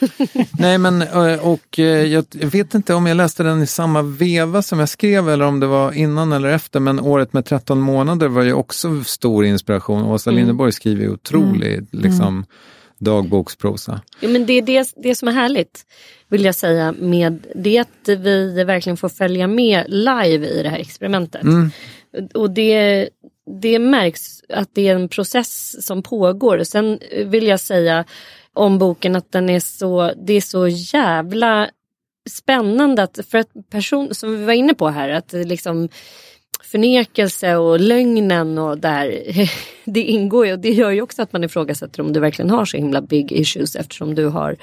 [0.58, 4.02] nej men eh, och eh, jag, jag vet inte om jag läste den i samma
[4.02, 7.80] veva som jag skrev eller om det var innan eller efter, men året med 13
[7.80, 10.02] månader var ju också stor inspiration.
[10.02, 10.38] Åsa Mm.
[10.38, 12.46] Linderborg skriver ju otrolig liksom,
[12.98, 14.00] Dagboksprosa.
[14.20, 15.86] Ja, men det är det, det som är härligt
[16.28, 20.78] vill jag säga med det att vi verkligen får följa med live i det här
[20.78, 21.42] experimentet.
[21.42, 21.70] Mm.
[22.34, 23.08] Och det,
[23.60, 26.62] det märks att det är en process som pågår.
[26.64, 28.04] Sen vill jag säga
[28.52, 31.70] om boken att den är så, det är så jävla
[32.30, 35.88] spännande att för att person som vi var inne på här att liksom
[36.70, 39.22] förnekelse och lögnen och där
[39.84, 42.64] det ingår ju och det gör ju också att man ifrågasätter om du verkligen har
[42.64, 44.56] så himla big issues eftersom du har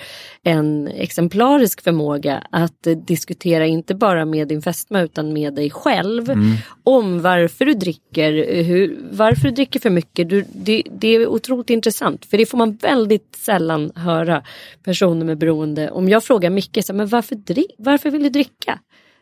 [0.44, 6.58] en exemplarisk förmåga att diskutera inte bara med din fästmö utan med dig själv Mm.
[6.84, 10.30] om varför du dricker, hur, varför du dricker för mycket.
[10.30, 14.44] Du, det, det är otroligt intressant för det får man väldigt sällan höra
[14.84, 15.92] personer med beroende.
[15.92, 17.38] Om jag frågar Micke, så, men varför,
[17.78, 18.80] varför vill du dricka?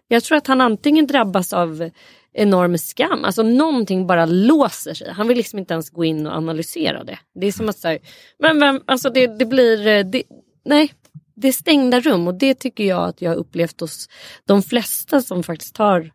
[0.07, 1.89] Jag tror att han antingen drabbas av
[2.33, 5.11] enorm skam, alltså någonting bara låser sig.
[5.11, 7.19] Han vill liksom inte ens gå in och analysera det.
[7.35, 7.99] Det är som att säga,
[8.39, 10.23] men vem, alltså det, det blir, eh, det,
[10.65, 10.93] nej,
[11.35, 14.07] det är stängda rum och det tycker jag att jag har upplevt hos
[14.47, 16.11] de flesta som faktiskt har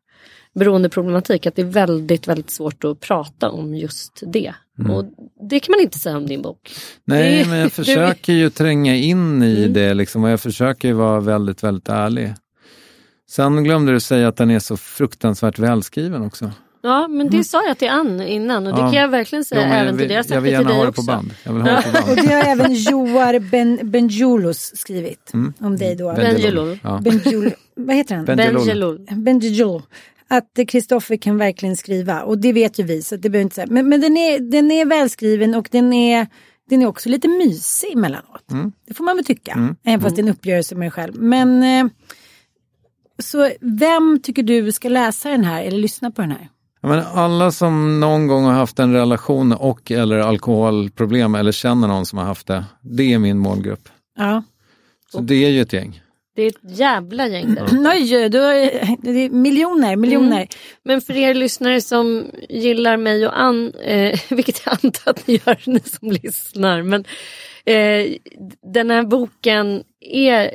[0.55, 4.55] beroendeproblematik, att det är väldigt, väldigt svårt att prata om just det.
[4.79, 4.91] Mm.
[4.91, 5.05] Och
[5.51, 6.71] det kan man inte säga om din bok.
[7.05, 9.73] Nej, Det- men jag försöker ju tränga in i Mm.
[9.73, 12.35] det liksom, och jag försöker vara väldigt, väldigt ärlig.
[13.31, 16.51] Sen glömde du säga att den är så fruktansvärt välskriven också.
[16.83, 18.91] Ja, men det sa jag till Ann innan och det Ja.
[18.91, 20.23] kan jag verkligen säga Jo, även till dig.
[20.29, 21.31] Jag vill gärna ha det på band.
[21.45, 22.11] Jag vill ha det på band.
[22.11, 25.53] Och det har även Joar ben, Benjulos skrivit Mm.
[25.61, 26.13] om dig då.
[26.13, 26.79] Benjelol.
[26.83, 27.01] Ja.
[27.05, 28.25] Benjul, vad heter han?
[28.25, 29.07] Benjelol.
[29.11, 29.83] Benjelol.
[30.29, 33.55] Att Kristoffer kan verkligen skriva och det vet ju vi så att det behöver inte
[33.55, 33.67] säga.
[33.71, 36.27] Men, men den, är, den är välskriven och den är,
[36.71, 38.51] den är också lite mysig emellanåt.
[38.51, 38.73] Mm.
[38.87, 39.77] Det får man väl tycka.
[39.85, 41.15] Även fast det är en uppgörelse med dig själv.
[41.17, 41.93] Men eh,
[43.23, 46.49] så vem tycker du ska läsa den här eller lyssna på den här?
[46.81, 52.07] Men alla som någon gång har haft en relation och eller alkoholproblem eller känner någon
[52.07, 53.89] som har haft det, det är min målgrupp.
[54.17, 54.43] Ja.
[55.13, 56.03] Så det är ju ett gäng.
[56.37, 57.67] Det är ett jävla gäng där.
[57.95, 58.55] Oj, du har,
[59.03, 60.37] det är miljoner, miljoner.
[60.37, 60.49] Mm.
[60.85, 65.41] Men för er lyssnare som gillar mig och Ann, eh, vilket jag antar att ni
[65.47, 66.83] gör, ni som lyssnar.
[66.83, 67.05] Men
[67.65, 68.07] eh,
[68.73, 70.51] den här boken är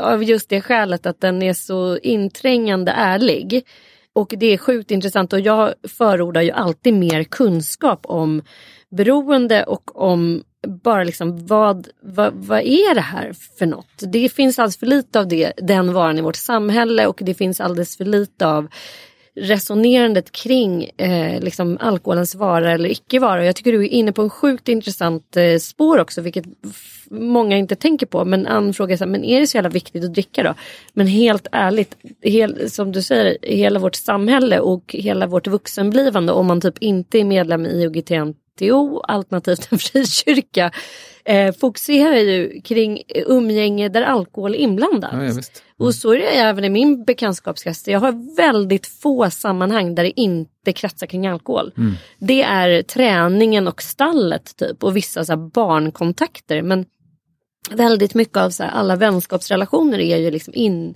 [0.00, 3.66] av just det skälet att den är så inträngande ärlig.
[4.12, 8.42] Och det är sjukt intressant och jag förordar ju alltid mer kunskap om
[8.90, 14.02] beroende och om bara liksom vad, vad, vad är det här för något?
[14.12, 17.60] Det finns alldeles för lite av det, den varan i vårt samhälle och det finns
[17.60, 18.68] alldeles för lite av
[19.36, 23.44] resonerandet kring eh, liksom alkoholens vara eller icke vara.
[23.44, 26.44] Jag tycker du är inne på en sjukt intressant eh, spår också, vilket
[27.10, 28.24] många inte tänker på.
[28.24, 30.54] Men Ann frågar så här, men är det så jävla viktigt att dricka då?
[30.92, 36.46] Men helt ärligt, hel, som du säger, hela vårt samhälle och hela vårt vuxenblivande om
[36.46, 37.84] man typ inte är medlem i
[38.60, 40.70] IOGT-NTO alternativt en frikyrka
[41.24, 45.10] eh, fokuserar ju kring umgänge där alkohol är inblandad.
[45.12, 45.62] Ja, ja, visst.
[45.78, 47.88] Och så är det även i min bekantskapskrets.
[47.88, 51.72] Jag har väldigt få sammanhang där det inte kretsar kring alkohol.
[51.76, 51.94] Mm.
[52.18, 56.62] Det är träningen och stallet typ och vissa så barnkontakter.
[56.62, 56.84] Men
[57.70, 60.94] väldigt mycket av så här, alla vänskapsrelationer är ju liksom in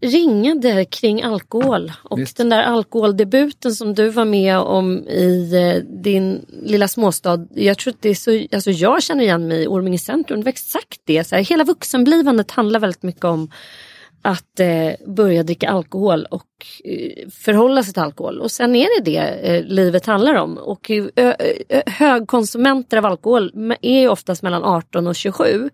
[0.00, 1.92] ringade kring alkohol.
[2.02, 2.36] Och Visst.
[2.36, 7.46] den där alkoholdebuten som du var med om i eh, din lilla småstad.
[7.54, 10.40] Jag tror att det är så, alltså jag känner igen mig i Orminge centrum.
[10.40, 11.24] Det var exakt det.
[11.24, 13.50] Så här, hela vuxenblivandet handlar väldigt mycket om
[14.22, 16.46] att eh, börja dricka alkohol och
[16.84, 18.40] eh, förhålla sig till alkohol.
[18.40, 20.58] Och sen är det det eh, livet handlar om.
[20.58, 21.34] Och eh,
[21.86, 23.52] högkonsumenter av alkohol
[23.82, 25.70] är ju oftast mellan 18 och 27.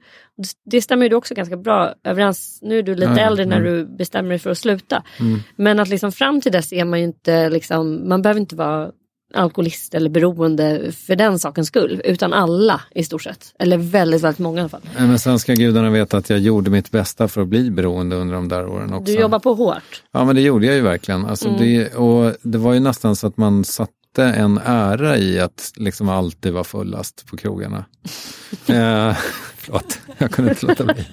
[0.64, 2.58] Det, stämmer ju du också ganska bra överens.
[2.62, 3.26] Nu är du lite ja.
[3.26, 3.72] äldre när Mm.
[3.72, 5.02] du bestämmer dig för att sluta.
[5.20, 5.40] Mm.
[5.56, 8.90] Men att liksom fram till dess är man ju inte liksom, man behöver inte vara
[9.34, 12.00] alkoholist eller beroende för den sakens skull.
[12.04, 13.54] Utan alla i stort sett.
[13.58, 14.80] Eller väldigt, väldigt många i alla fall.
[14.98, 18.16] Nej, Men sen ska gudarna veta att jag gjorde mitt bästa för att bli beroende
[18.16, 19.12] under de där åren också.
[19.12, 20.02] Du jobbar på hårt.
[20.12, 21.26] Ja men det gjorde jag ju verkligen.
[21.26, 21.60] Alltså, Mm.
[21.60, 26.08] det, och det var ju nästan så att man satte en ära i att liksom
[26.08, 27.84] alltid vara fullast på krogarna.
[28.66, 29.16] eh,
[29.56, 31.04] förlåt, jag kunde inte låta bli.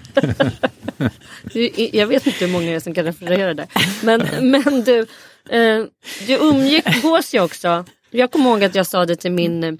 [1.94, 3.68] Jag vet inte hur många som kan referera det.
[4.04, 5.00] Men, men du,
[5.50, 5.84] eh,
[6.28, 7.86] du umgås ju också.
[8.12, 9.74] Jag kommer ihåg att jag sa det till min eh,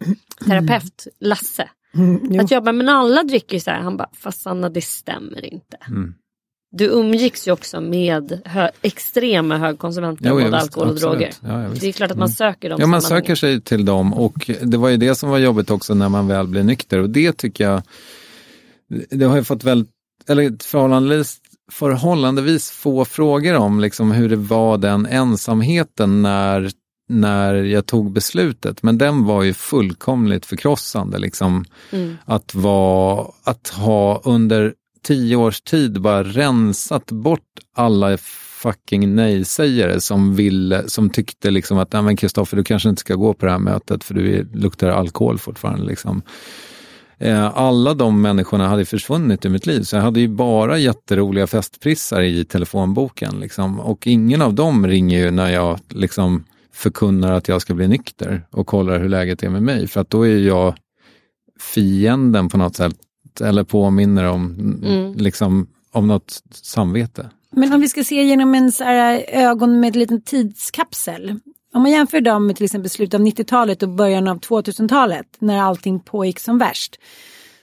[0.48, 1.70] terapeut Lasse.
[2.42, 3.80] Att jag bara, men alla dricker ju så här.
[3.82, 5.78] Han bara, fast Sanna det stämmer inte.
[5.88, 6.14] Mm.
[6.78, 11.20] Du umgicks ju också med hö extrema högkonsumenter Jo, ja, både visst, alkohol och absolut.
[11.20, 11.34] droger.
[11.64, 12.34] Ja, det är klart att man Mm.
[12.36, 15.38] söker dem Ja, man söker sig till dem och det var ju det som var
[15.38, 17.82] jobbigt också när man väl blev nykter och det tycker jag,
[19.10, 19.92] det har ju fått väldigt,
[20.28, 21.38] eller förhållandevis,
[21.72, 26.72] förhållandevis få frågor om liksom hur det var den ensamheten när,
[27.12, 31.18] när jag tog beslutet, men den var ju fullkomligt förkrossande.
[31.20, 31.66] Liksom.
[31.92, 32.18] Mm.
[32.26, 38.18] Att, vara, att ha under tio års tid bara rensat bort alla
[38.62, 43.16] fucking nej-sägare som, ville, som tyckte liksom att, nej men Kristoffer, du kanske inte ska
[43.16, 45.86] gå på det här mötet för du luktar alkohol fortfarande.
[45.86, 46.22] Liksom.
[47.18, 51.48] Eh, alla de människorna hade försvunnit ur mitt liv, så jag hade ju bara jätteroliga
[51.48, 53.40] festprissar i telefonboken.
[53.40, 53.80] Liksom.
[53.80, 56.44] Och ingen av dem ringer ju när jag liksom
[56.74, 59.88] förkunnar att jag ska bli nykter och kollar hur läget är med mig.
[59.88, 60.76] För att då är jag
[61.60, 62.96] fienden på något sätt,
[63.42, 65.14] eller påminner om, Mm.
[65.14, 67.30] liksom, om något samvete.
[67.52, 71.40] Men om vi ska se genom en så här ögon med en liten tidskapsel.
[71.74, 75.62] Om man jämför dem med till exempel slutet av 90-talet och början av 2000-talet när
[75.62, 76.96] allting pågick som värst.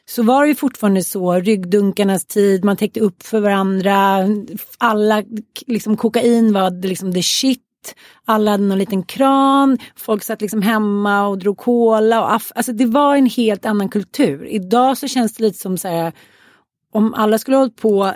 [0.07, 4.27] Så var det ju fortfarande så, ryggdunkarnas tid, man täckte upp för varandra,
[4.79, 5.23] alla,
[5.67, 7.63] liksom kokain var liksom the shit.
[8.25, 12.53] Alla hade någon liten kran, folk satt liksom hemma och drog cola och aff.
[12.55, 14.47] Alltså det var en helt annan kultur.
[14.51, 16.13] Idag så känns det lite som så här,
[16.93, 18.13] om alla skulle ha hållit på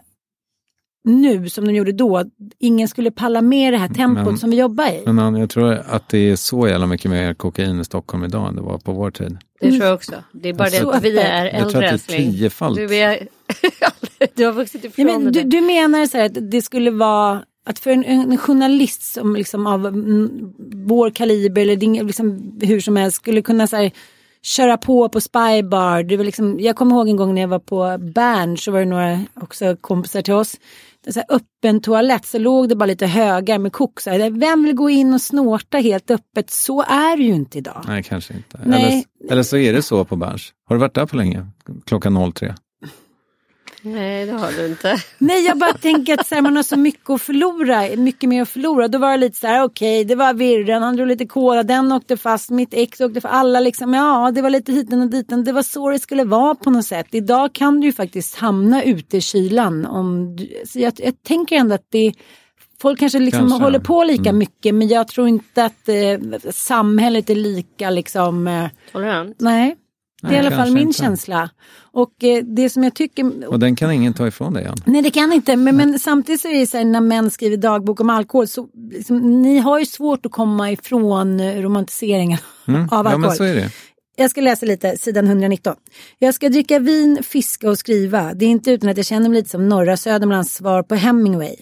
[1.04, 2.24] nu som de gjorde då,
[2.58, 5.12] ingen skulle palla med det här tempot Men- som vi jobbar i.
[5.12, 8.56] Men jag tror att det är så jävla mycket mer kokain i Stockholm idag än
[8.56, 9.38] det var på vår tid.
[9.60, 10.12] Det tror jag också.
[10.32, 12.76] Det är bara Alltså, det att vi är jag tror äldre att det är tiofalt.
[12.76, 13.28] Du, är...
[14.34, 15.42] du har vuxit ifrån Nej, men det.
[15.42, 19.36] du, du menar så här att det skulle vara att för en, en journalist som
[19.36, 20.52] liksom av mm,
[20.86, 23.92] vår kaliber eller din, liksom, hur som helst skulle kunna så här,
[24.42, 26.02] köra på på Spybar.
[26.02, 28.78] Det var liksom, jag kommer ihåg en gång när jag var på Bern så var
[28.78, 30.56] det några också kompisar till oss.
[31.06, 34.00] Är så här, öppen toalett så låg det bara lite högar med kok.
[34.00, 36.50] Så här, vem vill gå in och snorta helt öppet?
[36.50, 37.84] Så är det ju inte idag.
[37.86, 38.60] Nej, kanske inte.
[38.64, 39.06] Nej.
[39.20, 40.52] Eller, eller så är det så på Berns.
[40.68, 41.46] Har du varit där på länge?
[41.86, 42.54] Klockan 03.
[43.84, 44.96] Nej, det har du inte.
[45.18, 48.42] Nej, jag bara tänker att så här, man har så mycket att förlora, mycket mer
[48.42, 48.88] att förlora.
[48.88, 51.92] Då var det lite så här, okej, det var virren, han drog lite kola, den
[51.92, 55.44] åkte fast, mitt ex åkte fast, alla liksom, ja, det var lite hiten och diten.
[55.44, 57.06] Det var så det skulle vara på något sätt.
[57.10, 59.86] Idag kan du ju faktiskt hamna ute i kylan.
[59.86, 62.12] Om du, så jag, jag tänker ändå att det
[62.82, 63.64] Folk kanske liksom Kanske.
[63.64, 64.38] håller på lika Mm.
[64.38, 69.36] mycket men jag tror inte att eh, samhället är lika liksom eh, Tolerant.
[69.40, 69.76] Nej,
[70.22, 70.98] det är i alla fall min inte.
[70.98, 71.50] känsla.
[71.92, 74.76] Och eh, det som jag tycker Och den kan ingen ta ifrån dig, Ann.
[74.86, 77.56] Nej det kan inte, men, men samtidigt så är det så här när män skriver
[77.56, 82.80] dagbok om alkohol så liksom, ni har ju svårt att komma ifrån eh, romantiseringen Mm.
[82.82, 83.20] av Ja, alkohol.
[83.20, 83.70] men så är det.
[84.16, 85.74] Jag ska läsa lite, sidan 119.
[86.18, 88.34] Jag ska dricka vin, fiska och skriva.
[88.34, 91.54] Det är inte utan att jag känner mig lite som norra Södermanlands svar på Hemingway.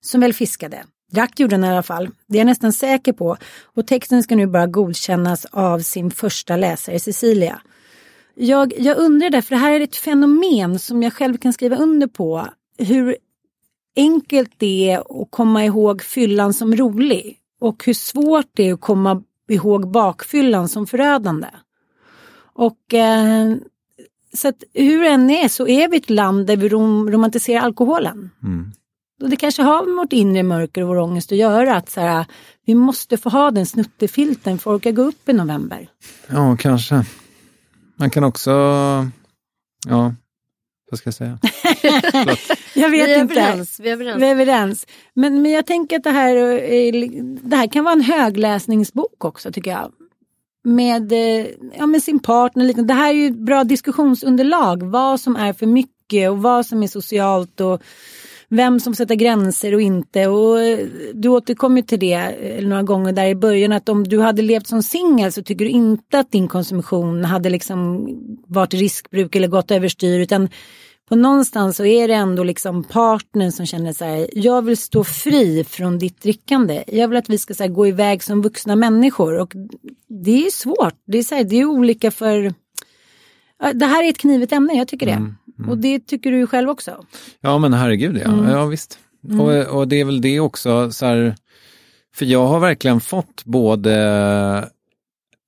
[0.00, 0.82] Som väl fiskade.
[1.12, 2.08] Drack gjorde han i alla fall.
[2.28, 3.36] Det är jag nästan säker på.
[3.76, 7.60] Och texten ska nu bara godkännas av sin första läsare Cecilia.
[8.40, 12.06] Jag, jag undrar därför, det här är ett fenomen som jag själv kan skriva under
[12.06, 12.46] på.
[12.78, 13.16] Hur
[13.96, 17.38] enkelt det är att komma ihåg fyllan som rolig.
[17.60, 21.46] Och hur svårt det är att komma ihåg bakfyllan som förödande.
[22.52, 23.56] Och eh,
[24.34, 27.60] så att hur det än är så är vi ett land där vi rom romantiserar
[27.60, 28.30] alkoholen.
[28.42, 28.72] Mm.
[29.22, 31.76] Och det kanske har med vårt inre mörker och vår ångest att göra.
[31.76, 32.26] Att så här,
[32.64, 35.88] vi måste få ha den snuttefilten för att orka gå upp i november.
[36.28, 37.04] Ja, kanske.
[37.98, 38.50] Man kan också...
[39.88, 40.14] Ja,
[40.90, 41.38] vad ska jag säga?
[42.74, 43.40] Jag vet vi är inte.
[43.40, 43.80] överens.
[43.80, 44.22] Vi är överens.
[44.22, 44.86] Vi är överens.
[45.14, 46.92] Men, men jag tänker att det här, är,
[47.48, 49.92] det här kan vara en högläsningsbok också tycker jag.
[50.64, 51.46] Med, eh,
[51.78, 52.64] ja, med sin partner.
[52.64, 52.82] lite.
[52.82, 54.82] Det här är ju ett bra diskussionsunderlag.
[54.82, 57.60] Vad som är för mycket och vad som är socialt.
[57.60, 57.82] och
[58.50, 60.26] vem som sätter gränser och inte.
[60.26, 64.20] Och eh, du återkommer till det eh, några gånger där i början att om du
[64.20, 68.08] hade levt som singel så tycker du inte att din konsumtion hade liksom
[68.46, 70.48] varit riskbruk eller gått överstyr utan
[71.08, 75.04] på någonstans så är det ändå liksom partnern som känner så här, jag vill stå
[75.04, 76.84] fri från ditt drickande.
[76.86, 79.52] Jag vill att vi ska så här, gå iväg som vuxna människor och
[80.24, 80.94] det är svårt.
[81.06, 82.54] Det är, så här, det är olika för
[83.74, 85.12] det här är ett knivigt ämne, jag tycker det.
[85.12, 85.34] Mm.
[85.66, 87.04] Och det tycker du själv också.
[87.40, 88.32] Ja, men herregud ja.
[88.32, 88.50] Mm.
[88.50, 88.98] Ja, visst.
[89.24, 89.40] Mm.
[89.40, 91.34] Och, och det är väl det också, så här,
[92.14, 94.68] för jag har verkligen fått både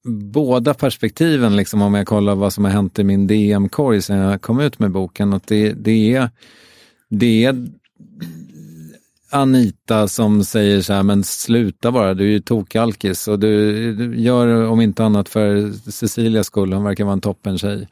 [0.04, 4.42] båda perspektiven, liksom, om jag kollar vad som har hänt i min DM-korg sen jag
[4.42, 5.32] kom ut med boken.
[5.32, 6.30] Att det, det, är,
[7.08, 7.66] det är
[9.30, 14.20] Anita som säger så här, men sluta bara, du är ju tokalkis och du, du
[14.20, 17.88] gör om inte annat för Cecilias skull, hon verkar vara en toppen tjej.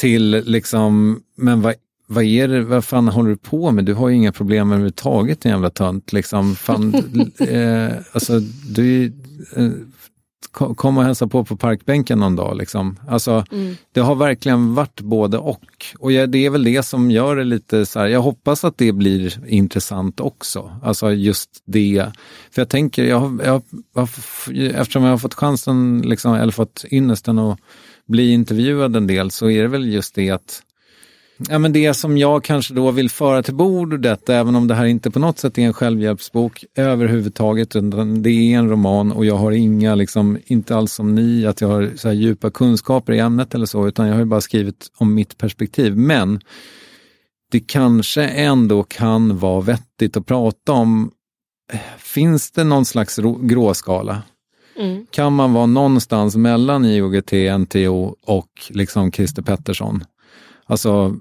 [0.00, 1.74] Till liksom, men vad,
[2.06, 3.84] vad är det, vad fan håller du på med?
[3.84, 6.12] Du har ju inga problem överhuvudtaget din jävla tönt.
[6.12, 6.94] Liksom, fan,
[7.38, 8.40] eh, alltså,
[8.74, 9.04] du
[9.56, 9.70] eh,
[10.52, 12.56] ko- kom och hälsa på på parkbänken någon dag.
[12.56, 12.96] Liksom.
[13.08, 13.74] Alltså, Mm.
[13.92, 15.64] Det har verkligen varit både och.
[15.98, 18.78] Och jag, det är väl det som gör det lite så här, jag hoppas att
[18.78, 20.72] det blir intressant också.
[20.82, 22.06] Alltså just det.
[22.50, 23.62] För jag tänker, jag, jag,
[23.98, 27.58] f- eftersom jag har fått chansen, liksom, eller fått ynnesten att
[28.10, 30.62] bli intervjuad en del, så är det väl just det att
[31.48, 34.84] Ja, men det som jag kanske då vill föra till bordet, även om det här
[34.84, 39.36] inte på något sätt är en självhjälpsbok överhuvudtaget, utan det är en roman och jag
[39.36, 43.18] har inga, liksom, inte alls som ni, att jag har så här djupa kunskaper i
[43.18, 45.96] ämnet eller så, utan jag har ju bara skrivit om mitt perspektiv.
[45.96, 46.40] Men
[47.50, 51.10] det kanske ändå kan vara vettigt att prata om,
[51.72, 54.22] eh, finns det någon slags gråskala?
[54.76, 55.06] Mm.
[55.10, 60.04] Kan man vara någonstans mellan IOGT, NTO och liksom Christer Pettersson?
[60.66, 61.16] Alltså,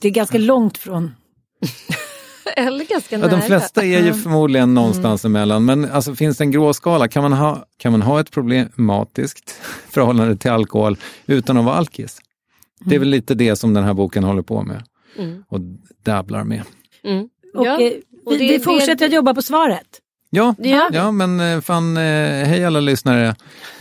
[0.00, 1.14] Det är ganska långt från...
[2.56, 3.30] Eller ganska Ja, nära.
[3.30, 7.08] de flesta är ju förmodligen någonstans emellan, men alltså, finns det en gråskala?
[7.08, 9.50] Kan man, ha, kan man ha ett problematiskt
[9.88, 10.96] förhållande till alkohol
[11.26, 12.18] utan att vara alkis?
[12.84, 14.82] Det är väl lite det som den här boken håller på med
[15.18, 15.44] Mm.
[15.48, 15.60] och
[16.04, 16.62] dabblar med.
[17.04, 17.28] Mm.
[17.54, 17.92] Och, Ja, eh,
[18.26, 19.86] och vi, det- vi det- fortsätter att jobba på svaret.
[20.30, 20.70] Ja, vi.
[20.92, 22.02] ja men eh, fan, eh,
[22.46, 23.34] hej alla lyssnare.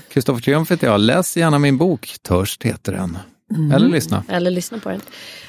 [0.10, 1.00] Kristoffer Triumf heter jag.
[1.00, 3.18] Läs gärna min bok, Törst heter den.
[3.74, 4.24] Eller lyssna.
[4.30, 5.02] Eller lyssna på den.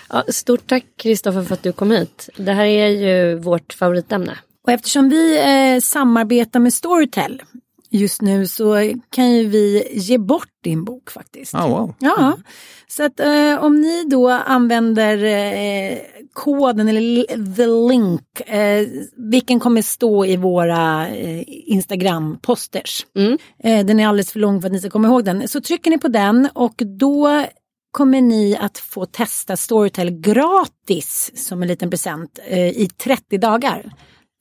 [0.09, 2.29] Ja, stort tack Kristoffer för att du kom hit.
[2.37, 4.39] Det här är ju vårt favoritämne.
[4.65, 7.43] Och eftersom vi eh, samarbetar med Storytel
[7.91, 11.55] just nu så kan ju vi ge bort din bok faktiskt.
[11.55, 11.95] Ah, wow.
[11.99, 12.37] Ja,
[12.89, 15.99] så att eh, om ni då använder eh,
[16.33, 17.25] koden eller
[17.57, 18.87] the link, eh,
[19.31, 23.07] vilken kommer stå i våra eh, Instagram-posters.
[23.17, 23.39] Mm.
[23.65, 25.49] Eh, den är alldeles för lång för att ni ska komma ihåg den.
[25.49, 27.45] Så trycker ni på den och då
[27.93, 33.93] kommer ni att få testa Storytel gratis som en liten present eh, i 30 dagar.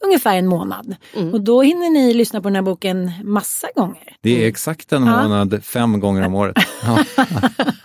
[0.05, 0.95] Ungefär en månad.
[1.33, 4.15] Och då hinner ni lyssna på den här boken massa gånger.
[4.21, 5.23] Det är exakt en Ja.
[5.23, 6.55] månad, fem gånger om året.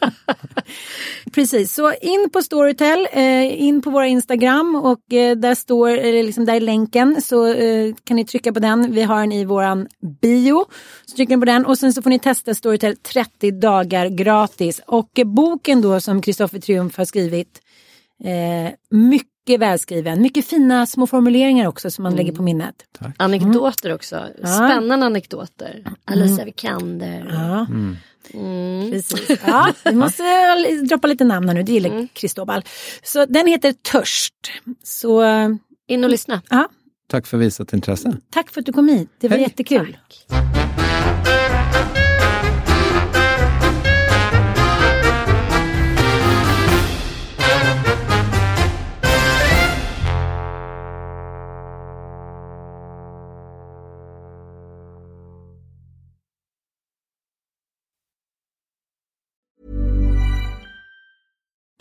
[1.33, 6.45] Precis, så in på Storytel, eh, in på våra Instagram och eh, där står, liksom
[6.45, 8.93] där är länken så eh, kan ni trycka på den.
[8.93, 9.89] Vi har den i våran
[10.21, 10.65] bio.
[11.07, 14.81] Så trycker ni på den och sen så får ni testa Storytel 30 dagar gratis.
[14.87, 17.61] Och eh, boken då som Kristoffer Triumf har skrivit,
[18.25, 22.75] eh, mycket välskriven, mycket fina små formuleringar också som man lägger på minnet.
[23.17, 24.27] Anekdoter också.
[24.43, 24.47] Ja.
[24.47, 25.85] Spännande anekdoter.
[26.05, 27.27] Alicia Vikander.
[27.31, 27.67] Ja.
[27.71, 27.97] Mm.
[28.91, 29.39] Precis.
[29.47, 30.23] Ja, vi måste
[30.89, 32.63] droppa lite namn här nu, det gillar Kristobal.
[33.03, 34.35] Så den heter Törst.
[34.83, 35.23] Så
[35.89, 36.43] In och lyssna.
[36.51, 36.69] ja,
[37.07, 38.17] Tack för visat intresse.
[38.31, 39.43] tack för att du kom hit, det var Hej.
[39.47, 39.97] jättekul.